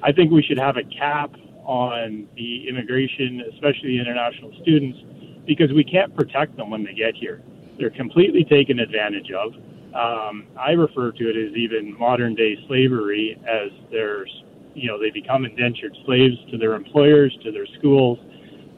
[0.03, 1.31] I think we should have a cap
[1.63, 4.97] on the immigration, especially international students,
[5.45, 7.41] because we can't protect them when they get here.
[7.77, 9.53] They're completely taken advantage of.
[9.93, 14.31] Um, I refer to it as even modern day slavery, as there's,
[14.73, 18.17] you know, they become indentured slaves to their employers, to their schools,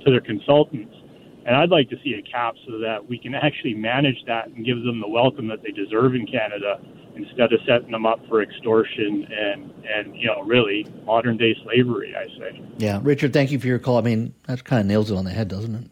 [0.05, 0.93] to their consultants.
[1.45, 4.65] And I'd like to see a cap so that we can actually manage that and
[4.65, 6.79] give them the welcome that they deserve in Canada
[7.15, 12.15] instead of setting them up for extortion and, and you know, really modern day slavery,
[12.15, 12.61] I say.
[12.77, 12.99] Yeah.
[13.03, 13.97] Richard, thank you for your call.
[13.97, 15.89] I mean, that kind of nails it on the head, doesn't it?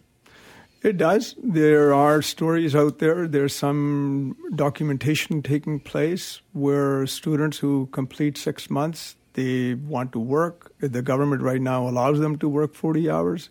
[0.83, 1.35] It does.
[1.37, 3.27] There are stories out there.
[3.27, 10.73] There's some documentation taking place where students who complete six months, they want to work.
[10.79, 13.49] The government right now allows them to work 40 hours.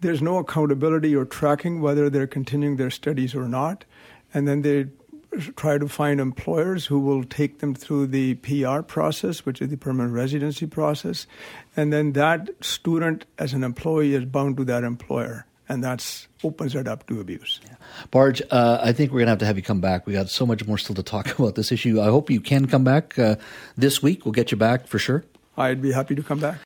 [0.00, 3.84] There's no accountability or tracking whether they're continuing their studies or not.
[4.34, 4.86] And then they
[5.56, 9.76] try to find employers who will take them through the PR process, which is the
[9.76, 11.26] permanent residency process.
[11.76, 16.74] And then that student, as an employee, is bound to that employer and that opens
[16.74, 17.60] it up to abuse.
[18.12, 20.06] Barj, uh, I think we're going to have to have you come back.
[20.06, 22.00] We got so much more still to talk about this issue.
[22.00, 23.36] I hope you can come back uh,
[23.76, 24.24] this week.
[24.24, 25.24] We'll get you back for sure.
[25.56, 26.60] I'd be happy to come back.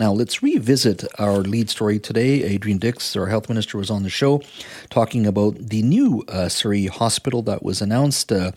[0.00, 2.42] Now, let's revisit our lead story today.
[2.42, 4.40] Adrian Dix, our health minister, was on the show
[4.88, 8.32] talking about the new uh, Surrey hospital that was announced.
[8.32, 8.52] Uh,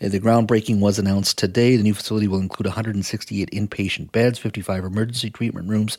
[0.00, 1.76] the groundbreaking was announced today.
[1.76, 5.98] The new facility will include 168 inpatient beds, 55 emergency treatment rooms,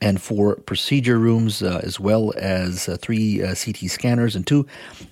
[0.00, 4.66] and four procedure rooms, uh, as well as uh, three uh, CT scanners and two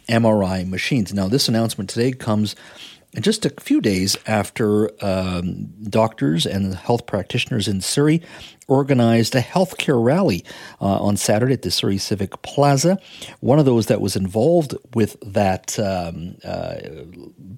[0.08, 1.12] MRI machines.
[1.12, 2.56] Now, this announcement today comes
[3.20, 8.22] just a few days after um, doctors and health practitioners in Surrey
[8.68, 10.44] organized a healthcare rally
[10.80, 12.98] uh, on Saturday at the Surrey Civic Plaza.
[13.40, 16.76] One of those that was involved with that um, uh,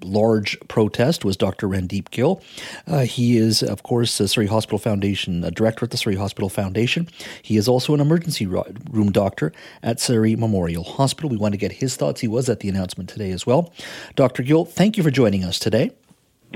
[0.02, 1.68] large protest was Dr.
[1.68, 2.42] Randeep Gill.
[2.86, 6.48] Uh, he is, of course, the Surrey Hospital Foundation uh, director at the Surrey Hospital
[6.48, 7.08] Foundation.
[7.42, 11.28] He is also an emergency room doctor at Surrey Memorial Hospital.
[11.28, 12.20] We want to get his thoughts.
[12.20, 13.72] He was at the announcement today as well.
[14.14, 14.42] Dr.
[14.42, 15.90] Gill, thank you for joining us today.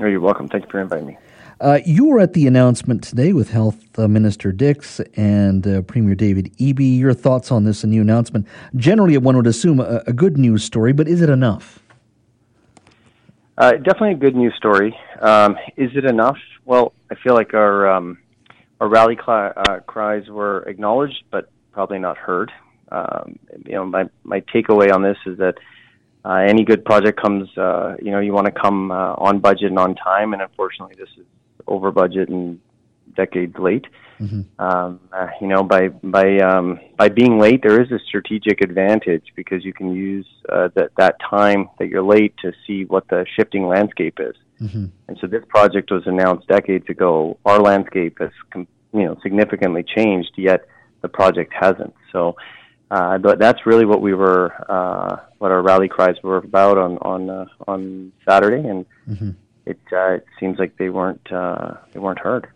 [0.01, 0.47] Oh, you're welcome.
[0.47, 1.17] Thank you for inviting me.
[1.61, 6.13] Uh, you were at the announcement today with Health uh, Minister Dix and uh, Premier
[6.13, 6.99] David Eby.
[6.99, 8.45] Your thoughts on this new announcement?
[8.75, 11.79] Generally, one would assume a, a good news story, but is it enough?
[13.57, 14.97] Uh, definitely a good news story.
[15.21, 16.37] Um, is it enough?
[16.65, 18.17] Well, I feel like our um,
[18.81, 22.51] our rally cl- uh, cries were acknowledged, but probably not heard.
[22.91, 25.55] Um, you know, my my takeaway on this is that
[26.25, 30.33] any good project comes, you know, you want to come on budget and on time,
[30.33, 31.25] and unfortunately, this is
[31.67, 32.59] over budget and
[33.15, 33.85] decades late.
[34.19, 34.41] Mm-hmm.
[34.59, 39.25] Um, uh, you know, by by um, by being late, there is a strategic advantage
[39.35, 43.25] because you can use uh, that that time that you're late to see what the
[43.35, 44.35] shifting landscape is.
[44.61, 44.85] Mm-hmm.
[45.09, 47.37] And so, this project was announced decades ago.
[47.45, 50.65] Our landscape has, com- you know, significantly changed, yet
[51.01, 51.93] the project hasn't.
[52.13, 52.37] So,
[52.91, 56.97] uh, but that's really what we were, uh, what our rally cries were about on
[56.99, 58.85] on uh, on Saturday, and.
[59.09, 59.31] Mm-hmm
[59.65, 62.47] it, uh, it seems like they weren't uh, they weren't heard.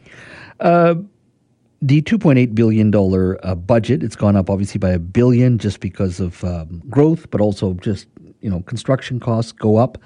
[0.60, 0.96] Uh,
[1.82, 6.44] the $2.8 billion uh, budget, it's gone up obviously by a billion just because of
[6.44, 8.08] um, growth, but also just,
[8.42, 9.98] you know, construction costs go up.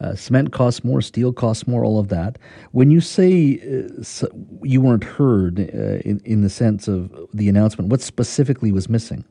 [0.00, 2.36] Uh, cement costs more, steel costs more, all of that.
[2.72, 4.26] When you say uh,
[4.62, 9.24] you weren't heard uh, in, in the sense of the announcement, what specifically was missing?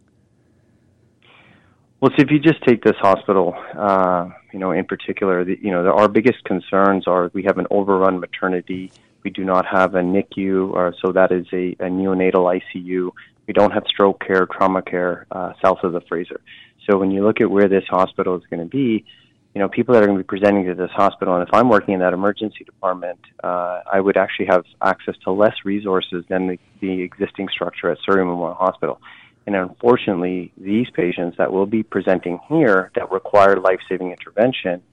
[2.00, 5.72] Well, so if you just take this hospital, uh, you know, in particular, the, you
[5.72, 8.92] know, the, our biggest concerns are we have an overrun maternity.
[9.24, 13.12] We do not have a NICU, or so that is a, a neonatal ICU.
[13.48, 16.42] We don't have stroke care, trauma care uh, south of the Fraser.
[16.90, 19.06] So when you look at where this hospital is going to be,
[19.54, 21.70] you know, people that are going to be presenting to this hospital, and if I'm
[21.70, 26.48] working in that emergency department, uh, I would actually have access to less resources than
[26.48, 29.02] the, the existing structure at Surrey Memorial Hospital.
[29.48, 34.84] And unfortunately, these patients that will be presenting here that require life saving intervention,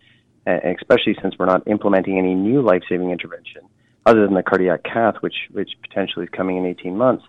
[0.46, 3.62] especially since we're not implementing any new life saving intervention
[4.06, 7.24] other than the cardiac cath, which, which potentially is coming in 18 months.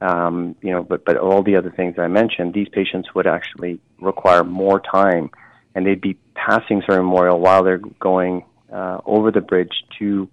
[0.00, 3.80] Um, you know, but, but all the other things I mentioned, these patients would actually
[4.00, 5.30] require more time
[5.74, 10.28] and they'd be passing Surrey Memorial while they're going uh, over the bridge to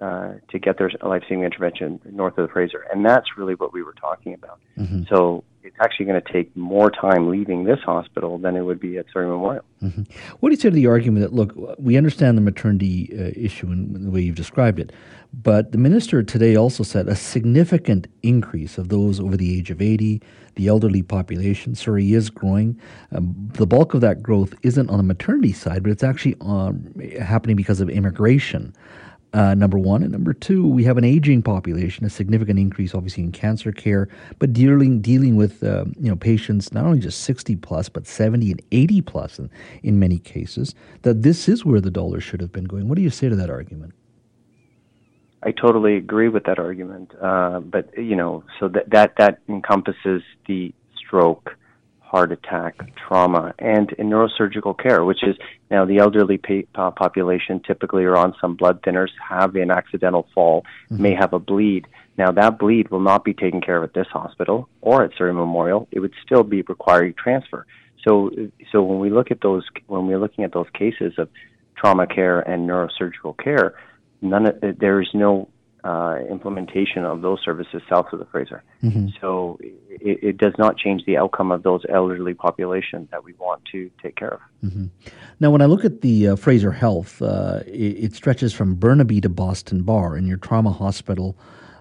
[0.00, 3.82] uh, to get their life-saving intervention north of the Fraser, and that's really what we
[3.82, 4.58] were talking about.
[4.78, 5.02] Mm-hmm.
[5.08, 8.98] So it's actually going to take more time leaving this hospital than it would be
[8.98, 9.64] at Surrey Memorial.
[9.82, 10.02] Mm-hmm.
[10.40, 13.66] What do you say to the argument that look, we understand the maternity uh, issue
[13.66, 14.92] in the way you've described it,
[15.32, 19.82] but the minister today also said a significant increase of those over the age of
[19.82, 20.22] 80,
[20.54, 21.74] the elderly population.
[21.74, 22.80] Surrey is growing.
[23.12, 26.94] Um, the bulk of that growth isn't on the maternity side, but it's actually um,
[27.20, 28.72] happening because of immigration.
[29.36, 30.02] Uh, number one.
[30.02, 34.08] And number two, we have an aging population, a significant increase, obviously, in cancer care,
[34.38, 38.52] but dealing dealing with uh, you know patients not only just 60 plus, but 70
[38.52, 39.50] and 80 plus in,
[39.82, 40.74] in many cases.
[41.02, 42.88] That this is where the dollar should have been going.
[42.88, 43.92] What do you say to that argument?
[45.42, 50.22] I totally agree with that argument, uh, but you know, so that that that encompasses
[50.46, 51.58] the stroke,
[52.16, 55.36] heart attack, trauma, and in neurosurgical care, which is
[55.70, 60.64] now the elderly pa- population typically are on some blood thinners, have an accidental fall,
[60.90, 61.02] mm-hmm.
[61.02, 61.86] may have a bleed.
[62.16, 65.34] Now that bleed will not be taken care of at this hospital or at Surrey
[65.34, 65.88] Memorial.
[65.90, 67.66] It would still be requiring transfer.
[68.02, 68.30] So,
[68.72, 71.28] so when we look at those, when we're looking at those cases of
[71.76, 73.74] trauma care and neurosurgical care,
[74.22, 75.50] none of, there is no
[75.84, 78.62] uh, implementation of those services south of the Fraser.
[78.82, 79.08] Mm-hmm.
[79.20, 79.58] So
[80.00, 83.90] it, it, does not change the outcome of those elderly population that we want to
[84.02, 84.40] take care of.
[84.64, 84.86] Mm-hmm.
[85.40, 87.70] Now, when I look at the uh, Fraser Health, uh, it,
[88.04, 91.36] it, stretches from Burnaby to Boston Bar, and your trauma hospital.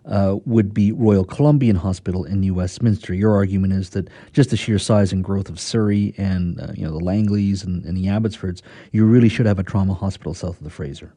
[0.07, 3.11] Uh, would be Royal Columbian Hospital in New Westminster.
[3.11, 6.85] Your argument is that just the sheer size and growth of Surrey and uh, you
[6.85, 10.59] know the Langleys and, and the Abbotsfords, you really should have a trauma hospital south
[10.59, 11.11] of the Fraser.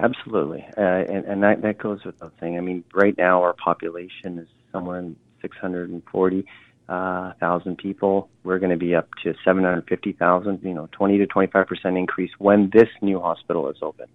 [0.00, 2.58] Absolutely, uh, and, and that that goes without saying.
[2.58, 6.44] I mean, right now our population is somewhere in 640
[6.88, 7.32] uh,
[7.78, 8.28] people.
[8.42, 10.60] We're going to be up to 750,000.
[10.62, 14.06] You know, 20 to 25 percent increase when this new hospital is open.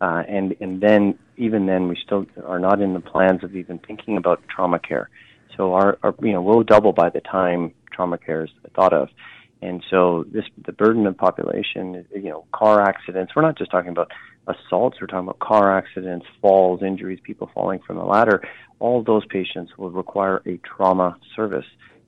[0.00, 3.78] Uh, and and then even then we still are not in the plans of even
[3.78, 5.10] thinking about trauma care.
[5.56, 9.08] So our, our you know we'll double by the time trauma care is thought of.
[9.64, 13.32] And so this the burden of population, you know, car accidents.
[13.34, 14.10] We're not just talking about
[14.46, 14.98] assaults.
[15.00, 18.46] We're talking about car accidents, falls, injuries, people falling from the ladder.
[18.78, 21.64] All those patients will require a trauma service.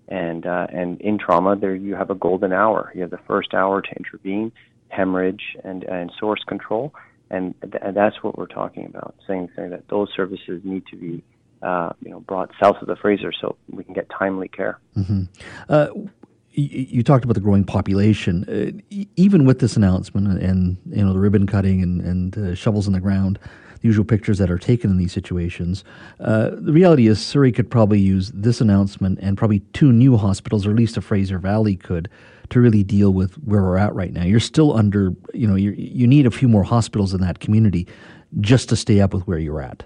[0.06, 2.92] And uh, and in trauma, there you have a golden hour.
[2.94, 4.52] You have the first hour to intervene,
[4.88, 6.94] hemorrhage, and and source control.
[7.30, 9.16] And, th- and that's what we're talking about.
[9.26, 11.24] Saying, saying that those services need to be
[11.62, 14.78] uh, you know, brought south of the Fraser so we can get timely care.
[14.96, 15.22] Mm-hmm.
[15.68, 15.88] Uh,
[16.56, 18.44] you talked about the growing population.
[18.48, 22.86] Uh, even with this announcement and you know the ribbon cutting and, and uh, shovels
[22.86, 23.38] in the ground,
[23.80, 25.84] the usual pictures that are taken in these situations,
[26.20, 30.66] uh, the reality is Surrey could probably use this announcement and probably two new hospitals,
[30.66, 32.08] or at least a Fraser Valley could,
[32.48, 34.24] to really deal with where we're at right now.
[34.24, 37.86] You're still under, you know, you need a few more hospitals in that community
[38.40, 39.84] just to stay up with where you're at.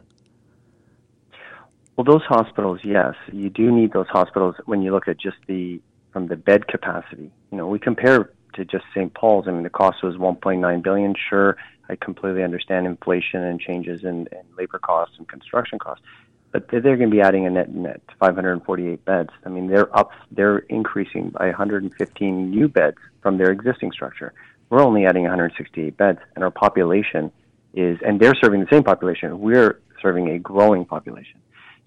[1.97, 5.81] Well, those hospitals, yes, you do need those hospitals when you look at just the
[6.13, 7.31] from the bed capacity.
[7.51, 9.13] You know, we compare to just St.
[9.15, 9.47] Paul's.
[9.47, 11.15] I mean, the cost was 1.9 billion.
[11.29, 11.57] Sure,
[11.89, 16.05] I completely understand inflation and changes in, in labor costs and construction costs,
[16.53, 19.31] but they're, they're going to be adding a net net 548 beds.
[19.45, 24.33] I mean, they're up, they're increasing by 115 new beds from their existing structure.
[24.69, 27.33] We're only adding 168 beds, and our population
[27.75, 29.41] is, and they're serving the same population.
[29.41, 31.41] We're serving a growing population.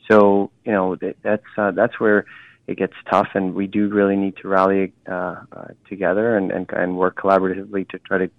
[0.10, 2.26] So, you know, that's uh, that's where
[2.68, 6.70] it gets tough, and we do really need to rally uh, uh, together and, and
[6.72, 8.30] and work collaboratively to try to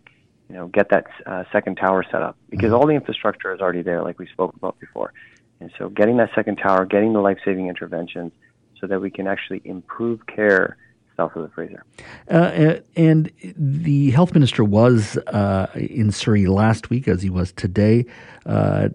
[0.49, 2.75] you know get that uh, second tower set up because mm-hmm.
[2.75, 5.13] all the infrastructure is already there, like we spoke about before.
[5.61, 8.33] And so, getting that second tower, getting the life-saving interventions,
[8.81, 10.77] so that we can actually improve care
[11.17, 11.85] south of the Fraser.
[12.31, 18.05] Uh, and the health minister was uh, in Surrey last week, as he was today.
[18.47, 18.89] Uh,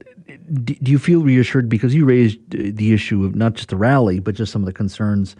[0.53, 4.19] do, do you feel reassured because you raised the issue of not just the rally,
[4.19, 5.35] but just some of the concerns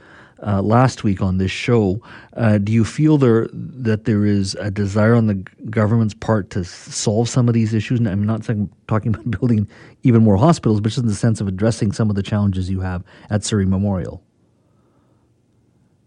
[0.45, 2.01] uh, last week on this show?
[2.35, 5.35] Uh, do you feel there that there is a desire on the
[5.69, 7.99] government's part to solve some of these issues?
[7.99, 9.67] And I'm not saying, talking about building
[10.03, 12.79] even more hospitals, but just in the sense of addressing some of the challenges you
[12.79, 14.23] have at Surrey Memorial.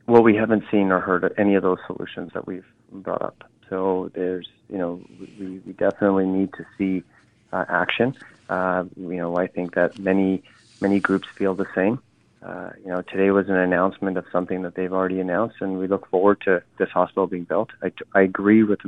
[0.06, 3.44] Well, we haven't seen or heard any of those solutions that we've brought up.
[3.68, 5.00] So there's, you know,
[5.38, 7.02] we, we definitely need to see
[7.52, 8.14] uh, action.
[8.48, 10.42] Uh, you know, I think that many
[10.80, 12.00] many groups feel the same.
[12.42, 15.86] Uh, you know, today was an announcement of something that they've already announced, and we
[15.86, 17.70] look forward to this hospital being built.
[17.82, 18.80] I, I agree with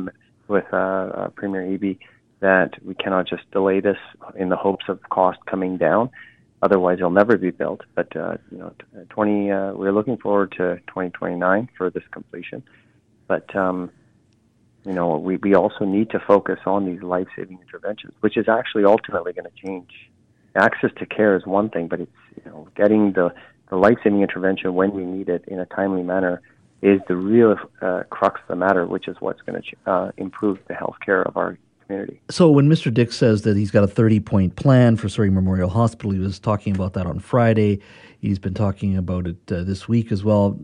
[0.48, 1.98] with uh, uh, Premier Eby
[2.40, 3.96] that we cannot just delay this
[4.34, 6.10] in the hopes of cost coming down.
[6.62, 7.82] Otherwise, it'll never be built.
[7.94, 8.74] But uh, you know,
[9.10, 12.62] 20 uh, we're looking forward to 2029 for this completion.
[13.26, 13.90] But um,
[14.84, 18.48] you know, we, we also need to focus on these life saving interventions, which is
[18.48, 19.90] actually ultimately going to change.
[20.56, 22.12] Access to care is one thing, but it's
[22.44, 23.34] you know getting the,
[23.70, 26.42] the life saving intervention when we need it in a timely manner
[26.82, 30.58] is the real uh, crux of the matter, which is what's going to uh, improve
[30.68, 32.20] the health care of our community.
[32.30, 32.92] So when Mr.
[32.92, 36.38] Dix says that he's got a 30 point plan for Surrey Memorial Hospital, he was
[36.38, 37.80] talking about that on Friday.
[38.18, 40.58] He's been talking about it uh, this week as well.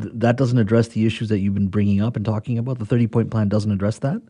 [0.00, 2.78] Th- that doesn't address the issues that you've been bringing up and talking about.
[2.78, 4.22] The 30 point plan doesn't address that?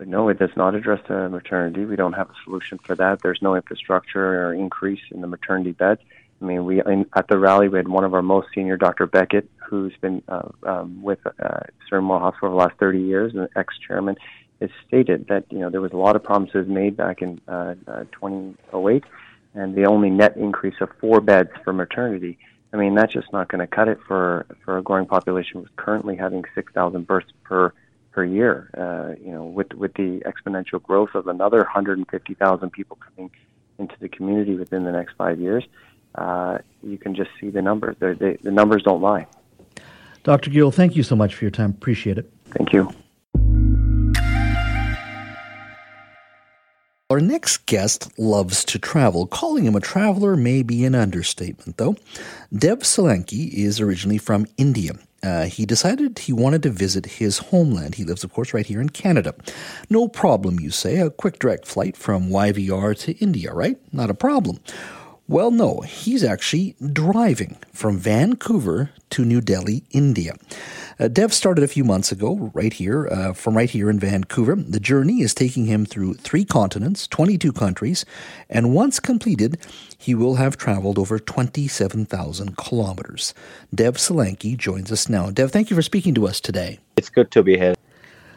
[0.00, 1.84] No, it does not address the maternity.
[1.84, 3.22] We don't have a solution for that.
[3.22, 6.00] There's no infrastructure or increase in the maternity beds.
[6.40, 9.06] I mean, we in, at the rally we had one of our most senior, Dr.
[9.06, 11.60] Beckett, who's been uh, um, with uh,
[11.90, 14.16] Hospital for the last 30 years, an ex-chairman,
[14.60, 17.74] has stated that you know there was a lot of promises made back in uh,
[17.86, 19.04] uh, 2008
[19.54, 22.38] and the only net increase of four beds for maternity.
[22.72, 25.70] I mean, that's just not going to cut it for for a growing population who's
[25.76, 27.72] currently having 6,000 births per
[28.10, 28.70] per year.
[28.76, 33.30] Uh, you know, with with the exponential growth of another 150,000 people coming
[33.78, 35.64] into the community within the next five years,
[36.14, 37.96] uh, you can just see the numbers.
[37.98, 39.26] They, the numbers don't lie.
[40.22, 40.50] Dr.
[40.50, 41.70] Gill, thank you so much for your time.
[41.70, 42.32] Appreciate it.
[42.46, 42.90] Thank you.
[47.10, 49.26] Our next guest loves to travel.
[49.26, 51.96] Calling him a traveler may be an understatement, though.
[52.56, 54.92] Dev Solanki is originally from India.
[55.22, 57.94] Uh, he decided he wanted to visit his homeland.
[57.94, 59.34] He lives, of course, right here in Canada.
[59.90, 60.98] No problem, you say.
[60.98, 63.76] A quick direct flight from YVR to India, right?
[63.92, 64.60] Not a problem.
[65.26, 70.34] Well, no, he's actually driving from Vancouver to New Delhi, India.
[71.00, 74.54] Uh, Dev started a few months ago, right here, uh, from right here in Vancouver.
[74.54, 78.04] The journey is taking him through three continents, 22 countries,
[78.50, 79.56] and once completed,
[79.96, 83.32] he will have traveled over 27,000 kilometers.
[83.74, 85.30] Dev Solanki joins us now.
[85.30, 86.80] Dev, thank you for speaking to us today.
[86.98, 87.74] It's good to be here.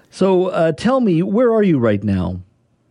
[0.10, 2.40] So, uh, tell me, where are you right now?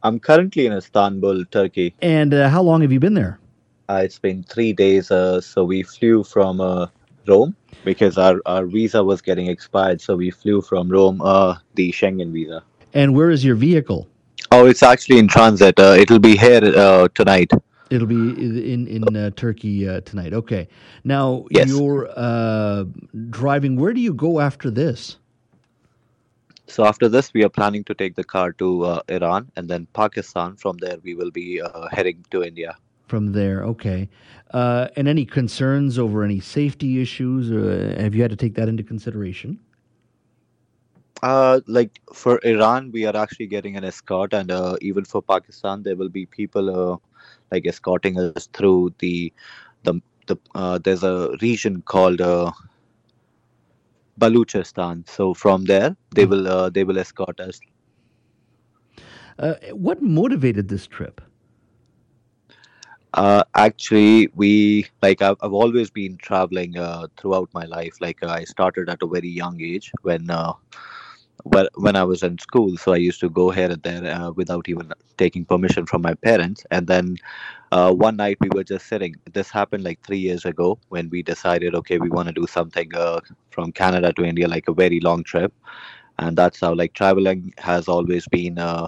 [0.03, 1.95] I'm currently in Istanbul, Turkey.
[2.03, 3.41] And uh, how long have you been there?
[3.89, 5.11] Uh, it's been three days.
[5.11, 6.87] Uh, so we flew from uh,
[7.27, 10.01] Rome because our, our visa was getting expired.
[10.01, 12.63] So we flew from Rome, uh, the Schengen visa.
[12.95, 14.09] And where is your vehicle?
[14.51, 15.79] Oh, it's actually in transit.
[15.79, 17.51] Uh, it'll be here uh, tonight.
[17.91, 18.31] It'll be
[18.73, 20.33] in in uh, Turkey uh, tonight.
[20.35, 20.69] Okay.
[21.05, 21.69] Now Yes.
[21.69, 22.85] you're uh,
[23.31, 23.77] driving.
[23.77, 25.19] Where do you go after this?
[26.67, 29.87] So after this, we are planning to take the car to uh, Iran and then
[29.93, 30.57] Pakistan.
[30.57, 32.77] From there, we will be uh, heading to India.
[33.07, 34.09] From there, okay.
[34.53, 37.53] Uh, and any concerns over any safety issues?
[37.53, 39.61] Uh, have you had to take that into consideration?
[41.23, 45.83] Uh, like for Iran, we are actually getting an escort, and uh, even for Pakistan,
[45.83, 46.97] there will be people uh,
[47.53, 49.33] like escorting us through the
[49.85, 50.37] the the.
[50.55, 52.51] Uh, there's a region called uh,
[54.21, 55.09] Baluchistan.
[55.09, 57.61] So from there, they will uh, they will escort us.
[59.39, 61.21] Uh, what motivated this trip?
[63.15, 67.95] Uh, actually, we like I've, I've always been traveling uh, throughout my life.
[68.01, 70.53] Like uh, I started at a very young age when uh,
[71.45, 72.77] when when I was in school.
[72.77, 76.15] So I used to go here and there uh, without even taking permission from my
[76.15, 76.65] parents.
[76.71, 77.17] And then
[77.73, 79.15] uh, one night we were just sitting.
[79.33, 82.91] This happened like three years ago when we decided, okay, we want to do something
[83.51, 85.53] from Canada to India, like a very long trip.
[86.19, 88.87] And that's how like traveling has always been uh,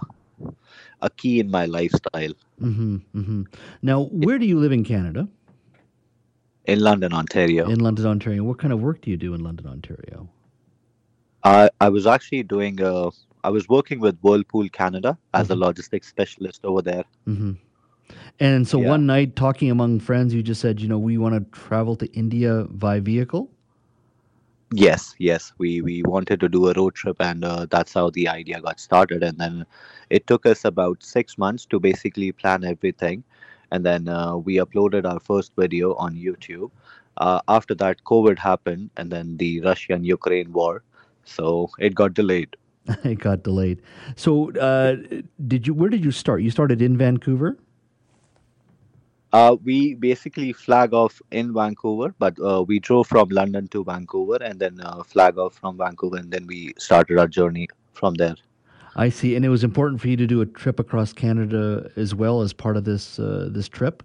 [1.03, 2.32] a key in my lifestyle.
[2.59, 3.42] hmm hmm
[3.82, 5.28] Now, where do you live in Canada?
[6.64, 7.70] In London, Ontario.
[7.70, 8.44] In London, Ontario.
[8.44, 10.28] What kind of work do you do in London, Ontario?
[11.44, 13.11] I I was actually doing uh
[13.44, 17.05] I was working with Whirlpool Canada as a logistics specialist over there.
[17.24, 17.53] hmm
[18.40, 18.88] And so Yeah.
[18.88, 22.07] one night, talking among friends, you just said, you know, we want to travel to
[22.24, 23.51] India by vehicle.
[24.71, 28.29] Yes, yes, we we wanted to do a road trip, and uh, that's how the
[28.29, 29.23] idea got started.
[29.23, 29.64] And then
[30.11, 33.25] it took us about six months to basically plan everything,
[33.71, 36.71] and then uh, we uploaded our first video on YouTube.
[37.16, 40.83] Uh, after that, COVID happened, and then the Russian-Ukraine war,
[41.25, 42.55] so it got delayed.
[43.05, 43.81] it got delayed.
[44.16, 44.97] So, uh,
[45.47, 45.73] did you?
[45.73, 46.43] Where did you start?
[46.43, 47.57] You started in Vancouver.
[49.33, 54.39] Uh, we basically flag off in Vancouver, but uh, we drove from London to Vancouver
[54.43, 58.37] and then uh, flag off from Vancouver, and then we started our journey from there.
[58.97, 62.14] I see, and it was important for you to do a trip across Canada as
[62.14, 64.03] well as part of this uh, this trip.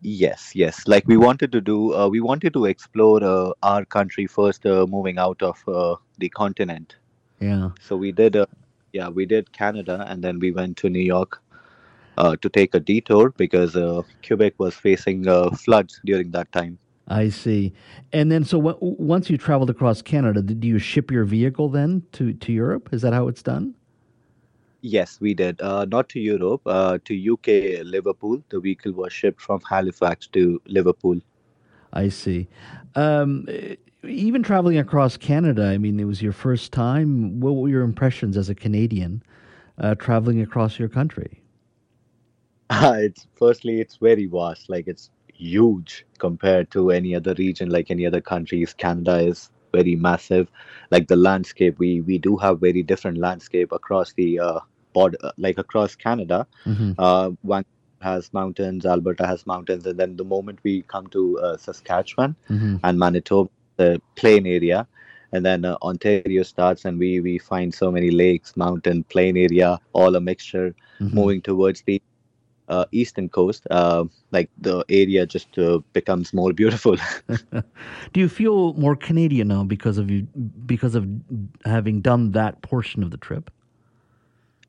[0.00, 0.86] Yes, yes.
[0.86, 4.86] Like we wanted to do, uh, we wanted to explore uh, our country first, uh,
[4.86, 6.94] moving out of uh, the continent.
[7.40, 7.70] Yeah.
[7.80, 8.46] So we did, uh,
[8.92, 11.42] yeah, we did Canada, and then we went to New York
[12.36, 16.78] to take a detour because uh, Quebec was facing uh, floods during that time.
[17.08, 17.72] I see.
[18.12, 22.02] And then, so w- once you traveled across Canada, did you ship your vehicle then
[22.12, 22.90] to, to Europe?
[22.92, 23.74] Is that how it's done?
[24.80, 25.60] Yes, we did.
[25.60, 28.42] Uh, not to Europe, uh, to UK, Liverpool.
[28.50, 31.18] The vehicle was shipped from Halifax to Liverpool.
[31.92, 32.46] I see.
[32.94, 33.46] Um,
[34.04, 37.40] even traveling across Canada, I mean, it was your first time.
[37.40, 39.22] What were your impressions as a Canadian
[39.78, 41.42] uh, traveling across your country?
[43.04, 44.68] it's firstly, it's very vast.
[44.68, 48.74] Like it's huge compared to any other region, like any other countries.
[48.74, 50.48] Canada is very massive.
[50.90, 54.60] Like the landscape, we we do have very different landscape across the uh,
[54.92, 56.46] border, like across Canada.
[56.66, 56.92] Mm-hmm.
[56.98, 57.64] Uh, one
[58.00, 62.76] has mountains, Alberta has mountains, and then the moment we come to uh, Saskatchewan Mm-hmm.
[62.84, 64.86] and Manitoba, the plain area,
[65.32, 69.78] and then uh, Ontario starts, and we we find so many lakes, mountain, plain area,
[69.92, 70.74] all a mixture.
[71.00, 71.12] Mhm.
[71.14, 72.00] Moving towards the
[72.68, 76.96] uh, eastern coast, uh, like the area just uh, becomes more beautiful.
[78.12, 80.22] Do you feel more Canadian now because of you
[80.66, 81.06] because of
[81.64, 83.50] having done that portion of the trip?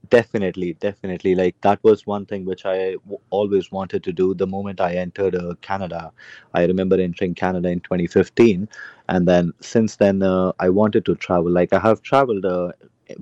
[0.09, 4.47] definitely definitely like that was one thing which i w- always wanted to do the
[4.47, 6.11] moment i entered uh, canada
[6.53, 8.67] i remember entering canada in 2015
[9.09, 12.71] and then since then uh, i wanted to travel like i have traveled uh,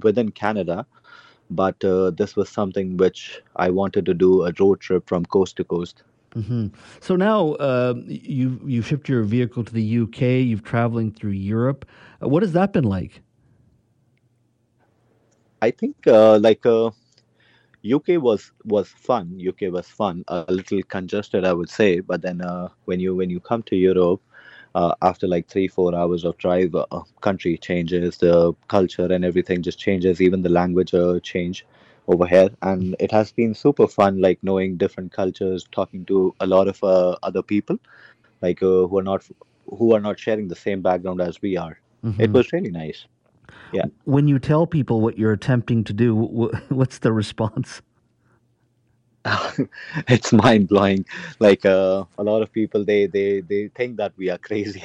[0.01, 0.86] within canada
[1.50, 5.56] but uh, this was something which i wanted to do a road trip from coast
[5.56, 6.68] to coast hmm
[7.02, 10.22] So now uh, you you shipped your vehicle to the UK.
[10.50, 11.86] You've traveling through Europe.
[12.22, 13.22] Uh, what has that been like?
[15.62, 16.91] I think uh, like uh,
[17.84, 19.39] UK was was fun.
[19.39, 20.24] UK was fun.
[20.28, 22.02] A little congested, I would say.
[22.02, 24.22] But then uh, when you when you come to Europe,
[24.76, 26.86] uh, after like three four hours of drive, uh,
[27.22, 30.22] country changes, the culture and everything just changes.
[30.22, 31.65] Even the language uh, change
[32.07, 34.22] over here, and it has been super fun.
[34.22, 37.78] Like knowing different cultures, talking to a lot of uh, other people,
[38.41, 39.28] like uh, who are not
[39.78, 41.80] who are not sharing the same background as we are.
[42.20, 42.34] It Mhm.
[42.34, 43.05] was really nice.
[43.74, 43.86] Yeah.
[44.05, 46.15] When you tell people what you're attempting to do,
[46.70, 47.82] what's the response?
[50.07, 51.05] it's mind blowing.
[51.39, 54.84] Like uh, a lot of people, they they they think that we are crazy.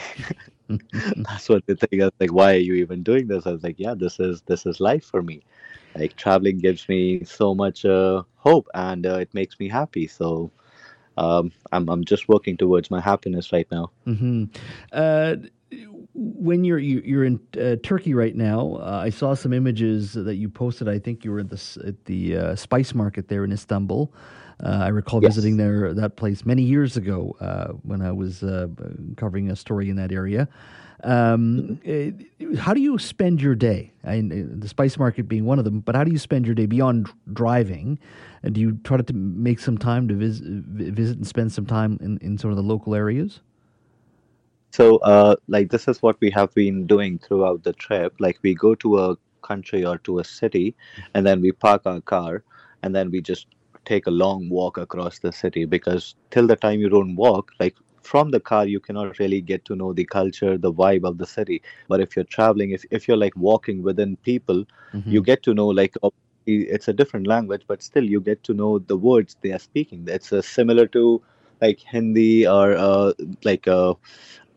[1.28, 2.03] That's what they think.
[2.20, 3.47] Like, why are you even doing this?
[3.47, 5.43] I was like, yeah, this is this is life for me.
[5.95, 10.07] Like traveling gives me so much uh, hope, and uh, it makes me happy.
[10.07, 10.53] So
[11.16, 13.90] um, I'm I'm just working towards my happiness right now.
[14.05, 14.45] hmm
[14.93, 15.36] Uh,
[16.15, 20.37] when you're you- you're in uh, Turkey right now, uh, I saw some images that
[20.37, 20.89] you posted.
[20.89, 24.13] I think you were at the at the uh, spice market there in Istanbul.
[24.63, 25.35] Uh, I recall Yes.
[25.35, 28.69] visiting there that place many years ago uh, when I was uh,
[29.17, 30.47] covering a story in that area.
[31.05, 32.13] Um, eh,
[32.59, 33.91] how do you spend your day?
[34.05, 36.67] I, the spice market being one of them, but how do you spend your day
[36.67, 37.99] beyond driving?
[38.53, 42.19] Do you try to make some time to vis- visit and spend some time in,
[42.19, 43.41] in some of the local areas?
[44.73, 48.14] So, uh, like, this is what we have been doing throughout the trip.
[48.18, 50.75] Like, we go to a country or to a city,
[51.14, 52.43] and then we park our car,
[52.83, 53.47] and then we just
[53.85, 57.77] take a long walk across the city because till the time you don't walk, like,
[58.03, 61.27] from the car, you cannot really get to know the culture, the vibe of the
[61.27, 61.62] city.
[61.89, 64.64] But if you're traveling, if, if you're like walking within people,
[65.09, 65.95] you get to know, like,
[66.47, 70.05] it's a different language, but still you get to know the words they are speaking.
[70.09, 71.23] It's uh, similar to
[71.61, 73.12] like Hindi or uh,
[73.45, 73.95] like uh,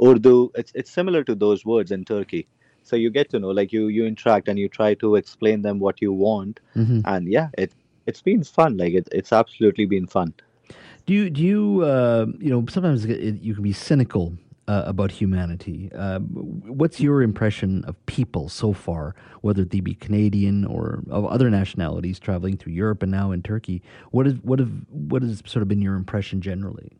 [0.01, 0.51] Urdu.
[0.55, 2.47] It's it's similar to those words in Turkey.
[2.83, 5.79] So you get to know, like you you interact and you try to explain them
[5.79, 7.01] what you want, Mhm.
[7.05, 7.71] and yeah, it
[8.05, 8.77] it's been fun.
[8.77, 10.33] Like it, it's absolutely been fun.
[11.05, 14.33] Do you do you uh, you know sometimes it, you can be cynical
[14.67, 15.89] uh, about humanity.
[15.93, 21.49] Uh, what's your impression of people so far, whether they be Canadian or of other
[21.49, 23.81] nationalities traveling through Europe and now in Turkey?
[24.11, 26.91] What is what have what has sort of been your impression generally?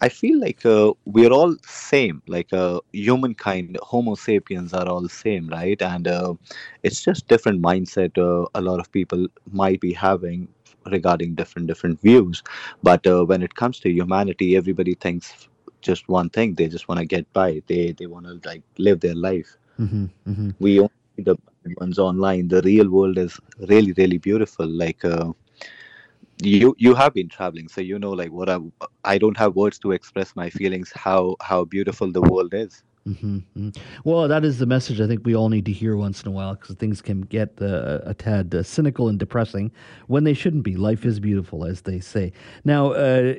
[0.00, 2.22] I feel like uh, we're all same.
[2.28, 5.80] Like uh, humankind, Homo sapiens are all same, right?
[5.82, 6.34] And uh,
[6.82, 8.16] it's just different mindset.
[8.16, 10.48] Uh, a lot of people might be having
[10.86, 12.42] regarding different different views.
[12.82, 15.48] But uh, when it comes to humanity, everybody thinks
[15.82, 16.54] just one thing.
[16.54, 17.62] They just want to get by.
[17.66, 19.56] They they want to like live their life.
[19.80, 20.50] Mm-hmm, mm-hmm.
[20.60, 21.36] We only see the
[21.80, 22.48] ones online.
[22.48, 24.66] The real world is really really beautiful.
[24.66, 25.04] Like.
[26.42, 28.58] You you have been traveling so you know like what i
[29.04, 33.70] i don't have words to express my feelings how how beautiful the world is Mm-hmm.
[34.04, 36.30] Well, that is the message I think we all need to hear once in a
[36.30, 39.70] while because things can get uh, a tad uh, cynical and depressing
[40.08, 40.76] when they shouldn't be.
[40.76, 42.32] Life is beautiful, as they say.
[42.64, 43.34] Now, uh,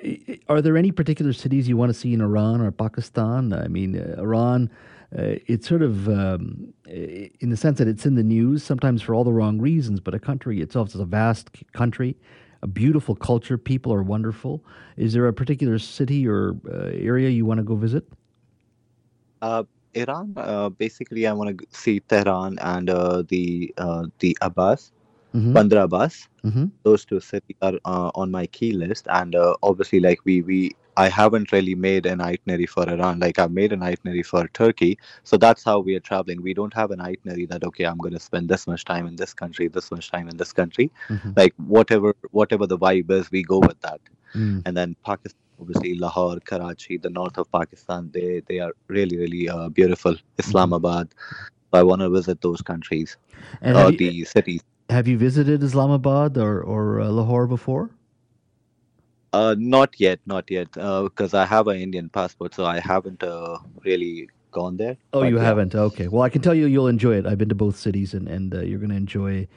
[0.48, 3.54] are there any particular cities you want to see in Iran or Pakistan?
[3.54, 4.70] I mean, uh, Iran.
[5.12, 9.16] Uh, it's sort of um, in the sense that it's in the news sometimes for
[9.16, 12.16] all the wrong reasons, but a country itself is a vast country.
[12.62, 13.58] A beautiful culture.
[13.58, 14.64] People are wonderful.
[14.98, 18.06] Is there a particular city or uh, area you want to go visit?
[19.42, 20.34] Uh, Iran.
[20.36, 24.92] Uh, basically, I want to see Tehran and uh, the uh, the Abbas,
[25.34, 25.54] Mhm.
[25.54, 26.28] Bandar Abbas.
[26.44, 26.66] Mm-hmm.
[26.84, 30.76] Those two cities are uh, on my key list, and uh, obviously, like we we
[30.98, 33.20] I haven't really made an itinerary for Iran.
[33.20, 36.42] Like I've made an itinerary for Turkey, so that's how we are traveling.
[36.42, 39.16] We don't have an itinerary that okay, I'm going to spend this much time in
[39.16, 40.92] this country, this much time in this country.
[41.10, 41.38] Mhm.
[41.38, 44.02] Like whatever whatever the vibe is, we go with that.
[44.36, 44.62] Mm.
[44.66, 49.50] and then Pakistan, obviously Lahore, Karachi, the north of Pakistan, they they are really really
[49.50, 50.16] uh, beautiful.
[50.38, 51.08] Islamabad,
[51.74, 53.18] I want to visit those countries
[53.62, 54.62] And or you, the cities.
[54.90, 57.92] Have you visited Islamabad or or uh, Lahore before?
[59.32, 63.60] Uh, not yet, not yet, because I have an Indian passport, so I haven't uh,
[63.86, 64.98] really gone there.
[65.14, 65.44] Oh, But you yeah.
[65.44, 65.76] haven't.
[65.76, 66.08] Okay.
[66.08, 67.28] Well, I can tell you, you'll enjoy it.
[67.28, 69.48] I've been to both cities, and and uh, you're going to enjoy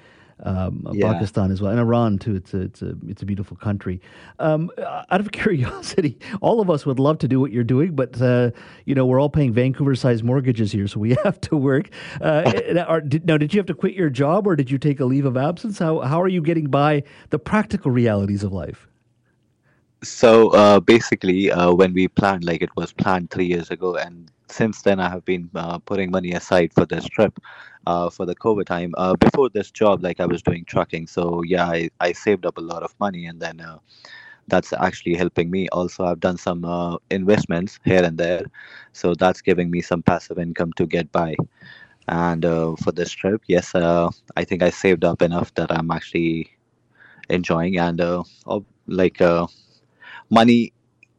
[0.42, 1.12] um, Yeah.
[1.12, 2.34] Pakistan as well, and Iran too.
[2.34, 4.00] It's a it's a it's a beautiful country.
[4.38, 4.70] Um,
[5.10, 8.50] out of curiosity, all of us would love to do what you're doing, but uh,
[8.84, 11.90] you know we're all paying Vancouver-sized mortgages here, so we have to work.
[12.20, 14.78] Uh, now, are, did, now, did you have to quit your job, or did you
[14.78, 15.78] take a leave of absence?
[15.78, 18.88] How how are you getting by the practical realities of life?
[20.02, 24.30] So uh, basically, uh, when we planned, like it was planned three years ago, and
[24.48, 27.38] since then I have been uh, putting money aside for this trip,
[27.86, 28.94] uh, for the COVID time.
[28.96, 32.58] Uh, before this job, like I was doing trucking, so yeah, I, I saved up
[32.58, 33.78] a lot of money, and then uh,
[34.48, 35.68] that's actually helping me.
[35.70, 38.44] Also, I've done some uh, investments here and there,
[38.92, 41.36] so that's giving me some passive income to get by.
[42.08, 45.90] And uh, for this trip, yes, uh, I think I saved up enough that I'm
[45.90, 46.50] actually
[47.28, 48.22] enjoying, and uh,
[48.86, 49.20] like.
[49.20, 49.46] Uh,
[50.30, 50.72] money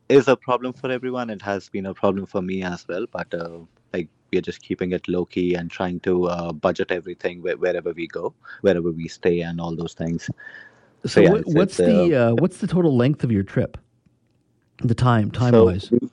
[0.10, 1.30] is a problem for everyone.
[1.30, 3.06] It has been a problem for me as well.
[3.12, 3.60] But uh,
[3.94, 7.92] like we're just keeping it low key and trying to uh, budget everything where, wherever
[7.94, 10.30] we go, wherever we stay, and all those things.
[11.06, 13.78] So, yeah, what, it's- what's it's, the uh, what's the total length of your trip?
[14.80, 15.92] The time time So wise.
[15.92, 16.10] we-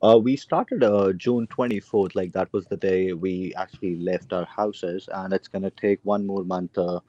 [0.00, 4.44] Uh, we started uh, June 24th, like that was the day we actually left our
[4.44, 7.00] houses, and it's gonna take one more month uh,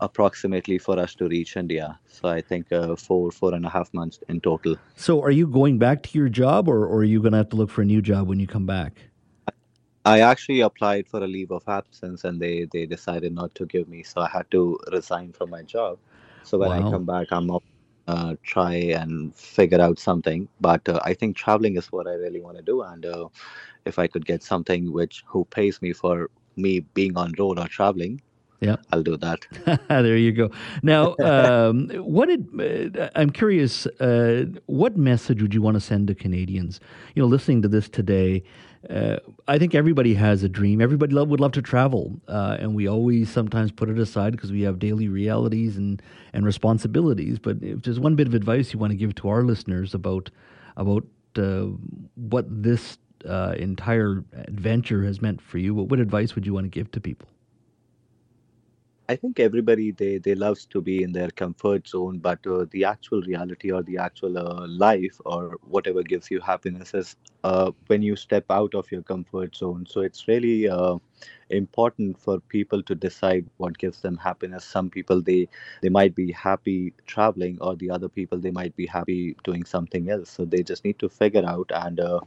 [0.00, 1.98] approximately for us to reach India.
[2.08, 4.76] So I think uh, four, four and a half months in total.
[4.96, 7.50] So, are you going back to your job, or, or are you going to have
[7.50, 8.94] to look for a new job when you come back?
[10.04, 13.88] I actually applied for a leave of absence and they, they decided not to give
[13.88, 15.98] me, so I had to resign from my job.
[16.44, 16.86] So when Wow.
[16.86, 17.64] I come back, I'm up,
[18.06, 20.48] uh, try and figure out something.
[20.60, 23.28] But uh, I think traveling is what I really want to do, and uh,
[23.84, 27.66] if I could get something which who pays me for me being on road or
[27.66, 28.22] traveling,
[28.60, 28.76] Yeah.
[28.92, 29.46] I'll do that.
[29.88, 30.50] there you go.
[30.82, 33.86] Now, um, what did uh, I'm curious?
[33.86, 36.80] Uh, what message would you want to send to Canadians?
[37.14, 38.42] You know, listening to this today,
[38.88, 39.16] uh,
[39.48, 40.80] I think everybody has a dream.
[40.80, 44.52] Everybody love, would love to travel, uh, and we always sometimes put it aside because
[44.52, 46.00] we have daily realities and
[46.32, 47.38] and responsibilities.
[47.38, 50.30] But if there's one bit of advice you want to give to our listeners about
[50.76, 51.04] about
[51.36, 51.66] uh,
[52.14, 52.98] what this
[53.28, 56.90] uh, entire adventure has meant for you, what, what advice would you want to give
[56.92, 57.28] to people?
[59.08, 62.84] I think everybody they they loves to be in their comfort zone, but uh, the
[62.84, 68.02] actual reality or the actual uh, life or whatever gives you happiness is uh, when
[68.02, 69.86] you step out of your comfort zone.
[69.88, 70.96] So it's really uh,
[71.50, 74.64] important for people to decide what gives them happiness.
[74.64, 75.48] Some people they
[75.82, 80.10] they might be happy traveling, or the other people they might be happy doing something
[80.10, 80.30] else.
[80.30, 82.20] So they just need to figure out, and uh,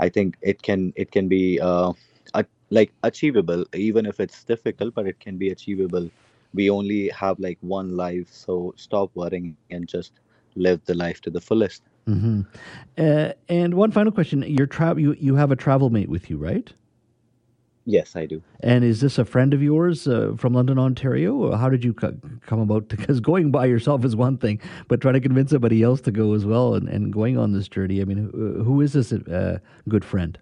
[0.00, 1.60] I think it can it can be.
[1.60, 1.92] Uh,
[2.34, 2.44] a,
[2.78, 6.08] like achievable even if it's difficult but it can be achievable
[6.54, 10.12] we only have like one life so stop worrying and just
[10.56, 12.40] live the life to the fullest hmm
[12.98, 16.36] Uh, and one final question: Your travel, you you have a travel mate with you,
[16.50, 16.72] right?
[17.94, 21.34] yes i do And is this a friend of yours uh, from London, Ontario?
[21.34, 22.16] Or how did you co-
[22.46, 22.88] come about?
[22.88, 26.32] Because going by yourself is one thing, but trying to convince somebody else to go
[26.34, 28.00] as well and, and going on this journey.
[28.00, 29.58] I mean, who, who is this uh,
[29.88, 30.38] good friend?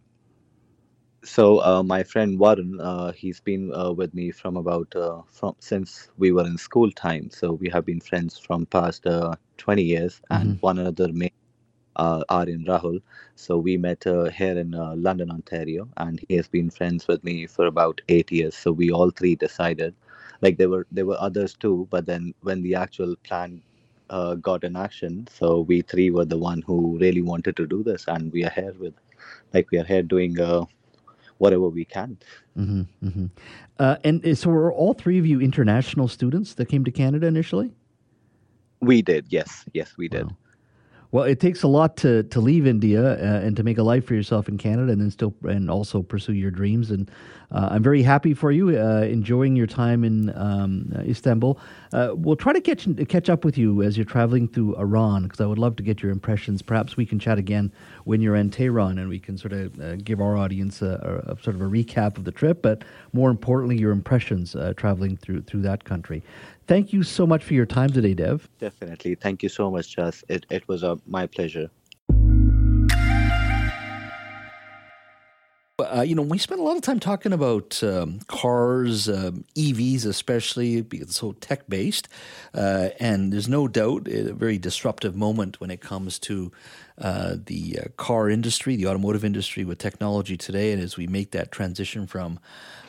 [1.25, 5.55] So uh, my friend warren uh, he's been uh, with me from about uh, from
[5.61, 9.83] since we were in school time so we have been friends from past uh, 20
[9.83, 11.35] years and one another mate
[11.97, 13.01] uh, Aryan Rahul.
[13.37, 17.23] So we met uh, here in uh, London, Ontario, and he has been friends with
[17.25, 18.57] me for about eight years.
[18.57, 19.95] So we all three decided,
[20.41, 23.63] like there were there were others too, but then when the actual plan
[24.11, 27.83] uh, got in action, so we three were the one who really wanted to do
[27.83, 28.95] this, and we are here with,
[29.55, 30.65] like we are here doing uh,
[31.43, 32.17] whatever we can.
[32.57, 33.27] hmm hmm
[33.79, 37.27] Uh, and uh, so, were all three of you international students that came to Canada
[37.27, 37.73] initially?
[38.81, 40.27] We did, yes, yes, we did.
[40.27, 40.37] Wow.
[41.13, 44.07] Well, it takes a lot to, to leave India uh, and to make a life
[44.07, 46.91] for yourself in Canada, and then still and also pursue your dreams.
[46.91, 47.11] And
[47.51, 51.59] uh, I'm very happy for you, uh, enjoying your time in um, Istanbul.
[51.93, 55.43] Uh, we'll try to catch catch up with you as you're traveling through Iran because
[55.43, 56.63] I would love to get your impressions.
[56.63, 57.71] Perhaps we can chat again
[58.05, 61.33] when you're in Tehran, and we can sort of uh, give our audience a, a,
[61.33, 65.19] a, sort of a recap of the trip, but more importantly, your impressions uh, traveling
[65.19, 66.23] through through that country.
[66.73, 68.49] Thank you so much for your time today, Dev.
[68.59, 69.15] Definitely.
[69.15, 70.25] Thank you so much, Jas.
[70.31, 71.69] It, it was uh, my pleasure.
[75.79, 80.07] Uh, you know, we spent a lot of time talking about um, cars, um, EVs,
[80.07, 82.09] especially because it's so tech based.
[82.55, 86.53] Uh, and there's no doubt a very disruptive moment when it comes to
[86.99, 90.73] uh, the uh, car industry, the automotive industry with technology today.
[90.73, 92.39] And as we make that transition from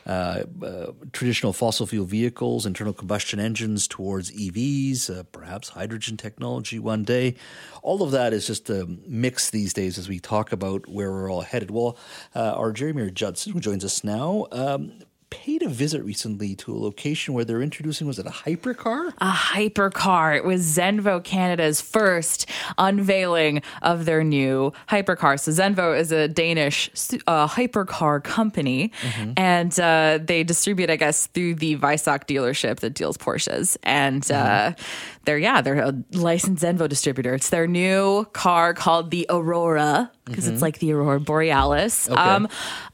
[0.05, 6.77] uh, uh, traditional fossil fuel vehicles, internal combustion engines towards EVs, uh, perhaps hydrogen technology
[6.77, 7.35] one day.
[7.81, 11.31] All of that is just a mix these days as we talk about where we're
[11.31, 11.71] all headed.
[11.71, 11.97] Well,
[12.35, 14.99] uh, our Geri Mayer-Judson, who joins us now, um,
[15.33, 19.11] paid a visit recently to a location where they're introducing was it a hypercar?
[19.17, 20.37] A hypercar.
[20.37, 25.39] It was Zenvo Canada's first unveiling of their new hypercar.
[25.39, 26.91] So Zenvo is a Danish
[27.25, 29.31] uh, hypercar company, mm-hmm.
[29.35, 33.75] and uh, they distribute, I guess, through the Weissach dealership that deals Porsches.
[33.81, 34.73] And mm-hmm.
[34.73, 34.83] uh,
[35.25, 37.33] they're yeah, they're a licensed Zenvo distributor.
[37.33, 40.53] It's their new car called the Aurora because mm-hmm.
[40.53, 42.09] it's like the Aurora Borealis.
[42.09, 42.19] Okay.
[42.19, 42.47] Um,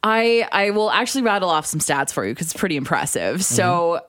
[0.04, 3.36] I I will actually rattle off some stats for you because it's pretty impressive.
[3.36, 3.56] Mm-hmm.
[3.56, 4.02] So.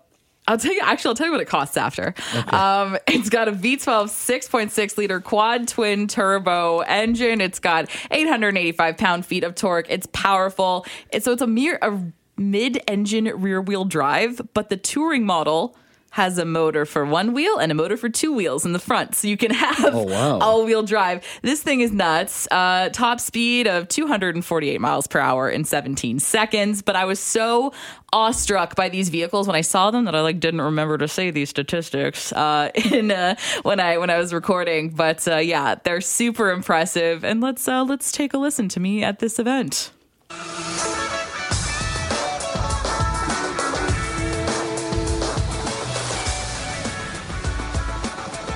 [0.49, 0.81] I'll tell you.
[0.83, 2.13] Actually, I'll tell you what it costs after.
[2.35, 2.57] Okay.
[2.57, 7.41] Um, it's got a V12 6.6 liter quad twin turbo engine.
[7.41, 9.87] It's got 885 pound feet of torque.
[9.89, 10.87] It's powerful.
[11.13, 12.01] It's, so it's a mere a
[12.37, 15.77] mid engine rear wheel drive, but the touring model
[16.11, 19.15] has a motor for one wheel and a motor for two wheels in the front.
[19.15, 20.39] So you can have oh, wow.
[20.41, 21.25] all wheel drive.
[21.43, 22.49] This thing is nuts.
[22.51, 26.83] Uh, top speed of 248 miles per hour in 17 seconds.
[26.83, 27.73] But I was so
[28.13, 31.31] awestruck by these vehicles when I saw them that I like didn't remember to say
[31.31, 34.91] these statistics uh, in uh, when I when I was recording.
[34.91, 37.25] But uh, yeah, they're super impressive.
[37.25, 39.93] And let's uh, let's take a listen to me at this event.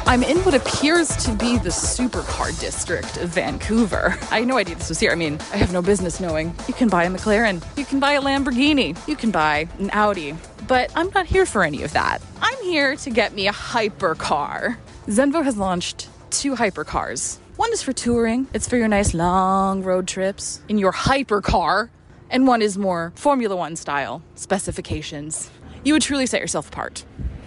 [0.07, 4.19] I'm in what appears to be the supercar district of Vancouver.
[4.31, 5.11] I had no idea this was here.
[5.11, 6.55] I mean, I have no business knowing.
[6.69, 10.37] You can buy a McLaren, you can buy a Lamborghini, you can buy an Audi.
[10.69, 12.19] But I'm not here for any of that.
[12.43, 14.77] I'm here to get me a hypercar.
[15.07, 17.39] Zenvo has launched two hypercars.
[17.57, 21.89] One is for touring, it's for your nice long road trips in your hypercar.
[22.29, 25.51] And one is more Formula One style specifications.
[25.83, 27.05] You would truly set yourself apart.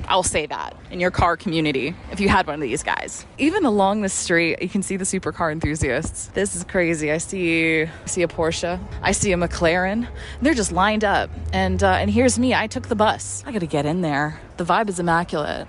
[0.07, 3.25] I'll say that in your car community if you had one of these guys.
[3.37, 6.27] Even along the street, you can see the supercar enthusiasts.
[6.27, 7.11] This is crazy.
[7.11, 10.07] I see I see a Porsche, I see a McLaren.
[10.41, 11.29] They're just lined up.
[11.53, 12.53] And uh, and here's me.
[12.53, 13.43] I took the bus.
[13.45, 14.39] I got to get in there.
[14.57, 15.67] The vibe is immaculate.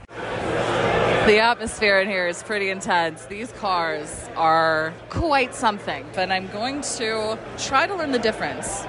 [1.28, 3.26] The atmosphere in here is pretty intense.
[3.26, 8.86] These cars are quite something, but I'm going to try to learn the difference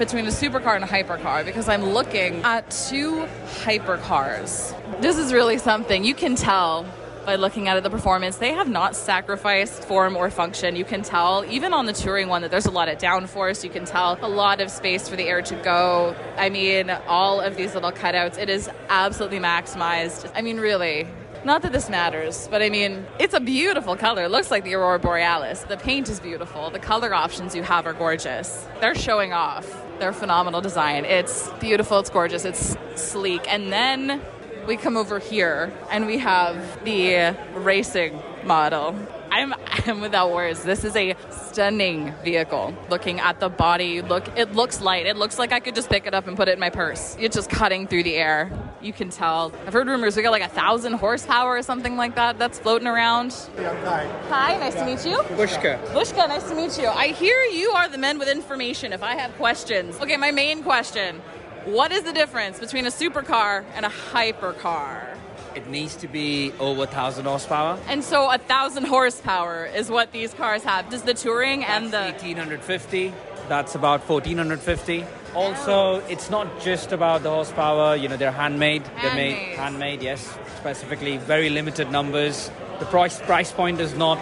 [0.00, 3.28] between a supercar and a hypercar because I'm looking at two
[3.62, 4.74] hypercars.
[5.02, 6.04] This is really something.
[6.04, 6.86] You can tell
[7.26, 10.74] by looking at it, the performance, they have not sacrificed form or function.
[10.74, 13.62] You can tell, even on the touring one, that there's a lot of downforce.
[13.62, 16.16] You can tell a lot of space for the air to go.
[16.38, 20.32] I mean, all of these little cutouts, it is absolutely maximized.
[20.34, 21.06] I mean, really,
[21.44, 24.24] not that this matters, but I mean, it's a beautiful color.
[24.24, 25.60] It looks like the Aurora Borealis.
[25.64, 26.70] The paint is beautiful.
[26.70, 28.66] The color options you have are gorgeous.
[28.80, 29.66] They're showing off.
[29.98, 31.04] They're phenomenal design.
[31.04, 33.50] It's beautiful, it's gorgeous, it's sleek.
[33.52, 34.20] And then
[34.66, 38.94] we come over here and we have the racing model.
[39.30, 39.54] I'm,
[39.86, 40.62] I'm without words.
[40.64, 42.74] This is a stunning vehicle.
[42.88, 45.06] Looking at the body, look, it looks light.
[45.06, 47.16] It looks like I could just pick it up and put it in my purse.
[47.18, 48.50] It's just cutting through the air.
[48.80, 49.52] You can tell.
[49.66, 52.88] I've heard rumors we got like a thousand horsepower or something like that that's floating
[52.88, 53.32] around.
[53.56, 54.06] hi.
[54.28, 55.22] Hi, nice to meet you.
[55.36, 55.78] Bushka.
[55.88, 56.88] Bushka, nice to meet you.
[56.88, 59.96] I hear you are the men with information if I have questions.
[60.00, 61.20] Okay, my main question.
[61.64, 65.19] What is the difference between a supercar and a hypercar?
[65.54, 67.78] It needs to be over 1,000 horsepower.
[67.88, 70.88] And so 1,000 horsepower is what these cars have.
[70.90, 72.12] Does the touring That's and the...
[72.12, 73.12] 1,850.
[73.48, 75.04] That's about 1,450.
[75.34, 77.96] Also, it's not just about the horsepower.
[77.96, 78.84] You know, they're handmade.
[79.02, 79.58] They're made Handmade.
[79.58, 80.02] handmade.
[80.02, 82.50] Yes, specifically very limited numbers.
[82.80, 84.18] The price price point is not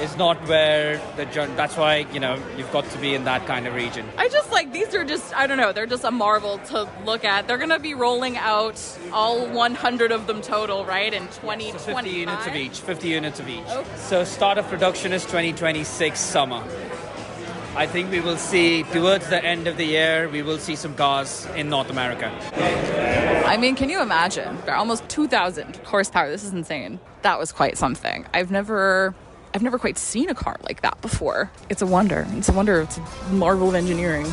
[0.00, 3.66] is not where the that's why you know you've got to be in that kind
[3.66, 4.06] of region.
[4.16, 7.22] I just like these are just I don't know they're just a marvel to look
[7.22, 7.46] at.
[7.46, 8.80] They're gonna be rolling out
[9.12, 11.12] all 100 of them total, right?
[11.12, 11.72] In 2020.
[11.72, 12.80] So 50 units of each.
[12.80, 13.66] 50 units of each.
[13.66, 13.96] Okay.
[13.96, 16.64] So start of production is 2026 summer.
[17.76, 20.94] I think we will see towards the end of the year we will see some
[20.96, 22.30] cars in North America.
[23.46, 24.58] I mean, can you imagine?
[24.68, 26.28] Almost 2,000 horsepower.
[26.28, 26.98] This is insane.
[27.22, 28.26] That was quite something.
[28.34, 29.14] I've never.
[29.52, 31.50] I've never quite seen a car like that before.
[31.68, 32.26] It's a wonder.
[32.32, 32.82] It's a wonder.
[32.82, 34.26] It's a marvel of engineering.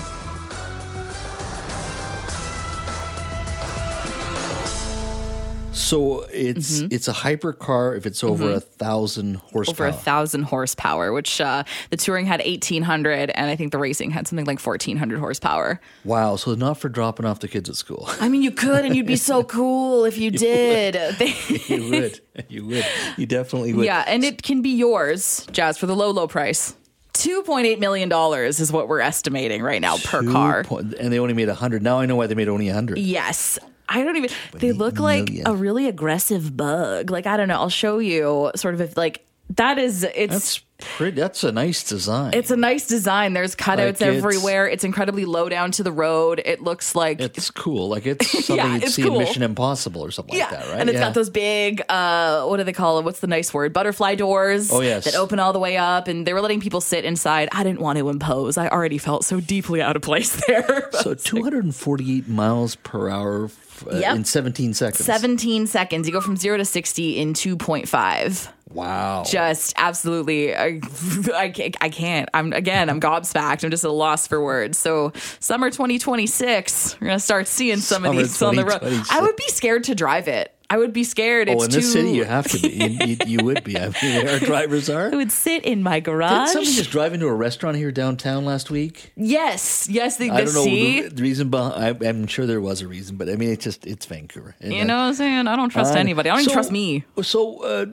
[5.78, 9.74] So it's it's a hypercar if it's over a thousand horsepower.
[9.76, 9.82] Mm-hmm.
[9.84, 14.10] Over a thousand horsepower, which uh, the touring had 1,800, and I think the racing
[14.12, 15.80] had something like 1,400 horsepower.
[16.04, 18.10] Wow, so not for dropping off the kids at school.
[18.20, 20.96] I mean, you could, and you'd be so cool if you did.
[21.20, 21.36] They-
[21.68, 22.20] you would.
[22.50, 22.86] You would.
[23.18, 23.86] You definitely would.
[23.86, 26.76] yeah, and it can be yours, Jas, for the low, low price.
[27.14, 28.12] $2.8 million
[28.48, 30.64] is what we're estimating right now per Two car.
[30.64, 31.82] point- and they only made a hundred.
[31.84, 32.98] Now I know why they made only a hundred.
[33.00, 33.58] Yes.
[33.90, 34.30] I don't even.
[34.54, 35.48] They look like million.
[35.48, 37.10] a really aggressive bug.
[37.10, 37.56] Like I don't know.
[37.60, 38.52] I'll show you.
[38.56, 39.26] Sort of if like
[39.56, 40.04] that is.
[40.04, 40.60] It's That's
[40.98, 41.20] pretty.
[41.22, 42.34] That's a nice design.
[42.34, 43.34] it's a nice design.
[43.34, 44.68] There's cutouts Like, it's- everywhere.
[44.68, 46.42] It's incredibly low down to the road.
[46.46, 47.88] It looks like It's cool.
[47.88, 49.14] Like it's something Yeah, you'd it's see cool.
[49.14, 50.80] in Mission Impossible or something yeah, like that, right?
[50.82, 51.06] and it's yeah.
[51.06, 51.82] got those big.
[51.90, 53.06] uh What do they call it?
[53.06, 53.72] What's the nice word?
[53.74, 54.70] Butterfly doors.
[54.72, 55.06] Oh, yes.
[55.06, 57.48] that open all the way up, and they were letting people sit inside.
[57.54, 58.58] I didn't want to impose.
[58.58, 60.90] I already felt so deeply out of place there.
[60.92, 63.48] So 248 miles per hour
[63.86, 64.16] uh, Yep.
[64.16, 65.06] in 17 seconds.
[65.06, 66.08] 17 seconds.
[66.08, 68.52] You go from zero to 60 in 2.5.
[68.70, 69.24] Wow.
[69.26, 70.82] just absolutely I,
[71.34, 74.78] I, can't, I can't i'm again i'm gobsmacked i'm just at a loss for words
[74.78, 79.38] so summer 2026 we're gonna start seeing some of these on the road i would
[79.38, 82.12] be scared to drive it i would be scared oh, it's in too this city,
[82.12, 82.70] you have to be.
[82.70, 83.78] You, you, you would be.
[83.78, 85.10] I mean, our drivers are.
[85.14, 86.48] i would sit in my garage.
[86.48, 89.12] Did somebody just drive into a restaurant here downtown last week?
[89.16, 92.04] yes yes the, I don't know the, the reason behind.
[92.04, 94.56] I, I'm sure there was a reason, but I mean, it's just it's Vancouver.
[94.62, 97.04] You know what i'm saying i don't trust uh, anybody i don't even trust me
[97.22, 97.86] So, uh,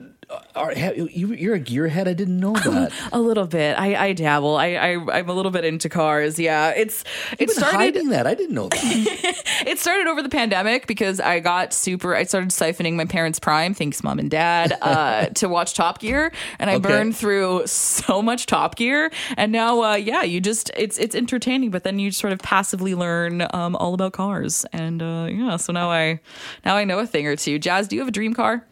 [0.55, 2.07] are, have, you, you're a gearhead.
[2.07, 2.91] I didn't know that.
[3.11, 6.69] a little bit i, I dabble I, I i'm a little bit into cars yeah
[6.71, 7.03] it's
[7.33, 8.25] it You've been started hiding that.
[8.27, 8.81] I didn't know that.
[9.67, 12.15] it started over the pandemic because I got super.
[12.15, 16.31] I started siphoning my parents' prime, thanks mom and dad, uh, to watch Top Gear,
[16.59, 16.81] and I Okay.
[16.89, 19.11] burned through so much Top Gear.
[19.37, 22.95] And now, uh, yeah, you just it's it's entertaining, but then you sort of passively
[22.95, 25.57] learn um, all about cars, and uh, yeah.
[25.57, 26.19] So now I
[26.65, 27.59] now I know a thing or two.
[27.59, 28.63] Jas, do you have a dream car?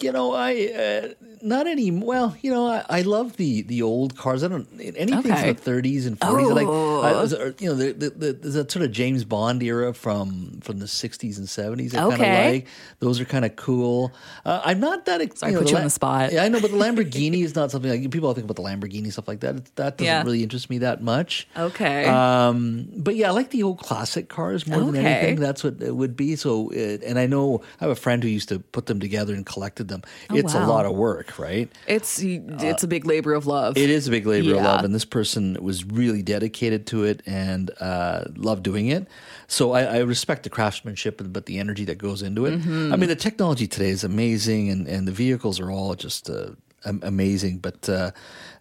[0.00, 1.08] You know, I uh,
[1.44, 1.90] not any.
[1.90, 4.42] Well, you know, I, I love the the old cars.
[4.42, 5.54] I don't anything Okay.
[5.54, 6.50] from the 30s and 40s.
[6.50, 7.02] I like Oh.
[7.02, 9.92] I was, or, you know, the, the, the, there's that sort of James Bond era
[9.94, 11.94] from from the 60s and 70s.
[11.94, 12.52] I kind of Okay.
[12.52, 12.66] like
[13.00, 14.12] those are kind of cool.
[14.44, 15.20] Uh, I'm not that.
[15.20, 16.32] ex- Sorry, I know, put you on the spot.
[16.32, 18.62] Yeah, I know, but the Lamborghini is not something like people all think about the
[18.62, 19.56] Lamborghini stuff like that.
[19.56, 20.22] It- That doesn't Yeah.
[20.22, 21.46] really interest me that much.
[21.56, 22.06] Okay.
[22.06, 25.36] Um, but yeah, I like the old classic cars more than anything.
[25.40, 26.36] That's what it would be.
[26.36, 29.34] So, uh, and I know I have a friend who used to put them together
[29.34, 30.02] and collected them.
[30.30, 31.70] it's a Oh, lot of work, right?
[31.86, 33.76] It's it's a big labor of love.
[33.76, 37.22] It is a big labor of love, and this person was really dedicated to it
[37.26, 39.06] and uh, loved doing it.
[39.46, 42.58] So I, I respect the craftsmanship, but the energy that goes into it.
[42.58, 42.92] Mm-hmm.
[42.92, 46.50] I mean, the technology today is amazing, and, and the vehicles are all just uh,
[46.84, 47.58] amazing.
[47.58, 48.10] But uh,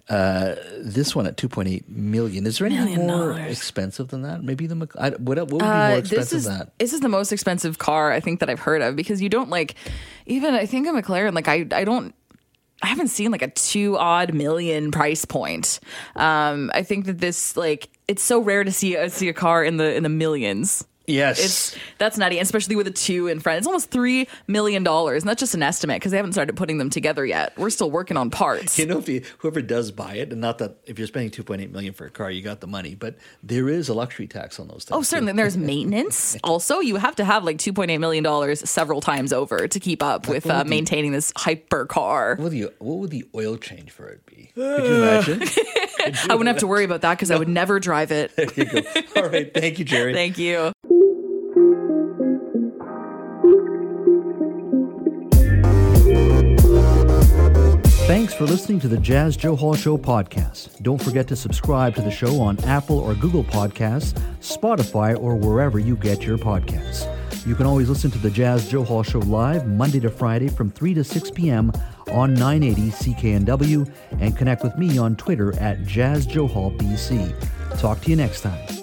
[0.10, 3.58] uh, this one at two point eight million is there any more dollars.
[3.58, 4.44] expensive than that?
[4.44, 6.78] Maybe the I, what, what would be Uh, more this expensive is than that?
[6.78, 9.50] this is the most expensive car I think that I've heard of because you don't
[9.50, 9.76] like
[10.26, 12.14] even I think a McLaren like I I don't
[12.84, 15.80] I haven't seen like a two odd million price point.
[16.18, 19.64] Um, I think that this like it's so rare to see a, see a car
[19.64, 20.86] in the in the millions.
[21.06, 23.58] Yes, It's that's nutty, and especially with a two in front.
[23.58, 26.78] It's almost three million dollars, and that's just an estimate because they haven't started putting
[26.78, 27.58] them together yet.
[27.58, 28.80] We're still working on parts.
[28.80, 31.72] You know, if you, whoever does buy it, and not that if you're spending 2.8
[31.72, 34.68] million for a car, you got the money, but there is a luxury tax on
[34.70, 34.92] those things.
[34.98, 35.34] Oh, certainly.
[35.34, 36.38] There's maintenance.
[36.44, 40.50] also, you have to have like $2.8 million several times over to keep up with
[40.50, 42.36] uh, maintaining this hyper car.
[42.36, 44.52] What would the what would the oil change for it be?
[44.56, 45.42] Could you imagine?
[46.04, 48.36] I wouldn't have to worry about that because I would never drive it.
[48.36, 48.82] there you go.
[49.16, 50.14] All right, thank you, Geri.
[50.14, 50.72] Thank you.
[58.06, 60.82] Thanks for listening to the Jas Johal Show podcast.
[60.82, 65.80] Don't forget to subscribe to the show on Apple or Google Podcasts, Spotify, or wherever
[65.80, 67.08] you get your podcasts.
[67.46, 70.94] You can always listen to the Jas Johal Show live Monday to Friday from 3
[70.94, 71.74] to 6 p.m.
[72.10, 73.92] on 980 CKNW
[74.22, 77.80] and connect with me on Twitter at Jas Johal BC.
[77.80, 78.83] Talk to you next time.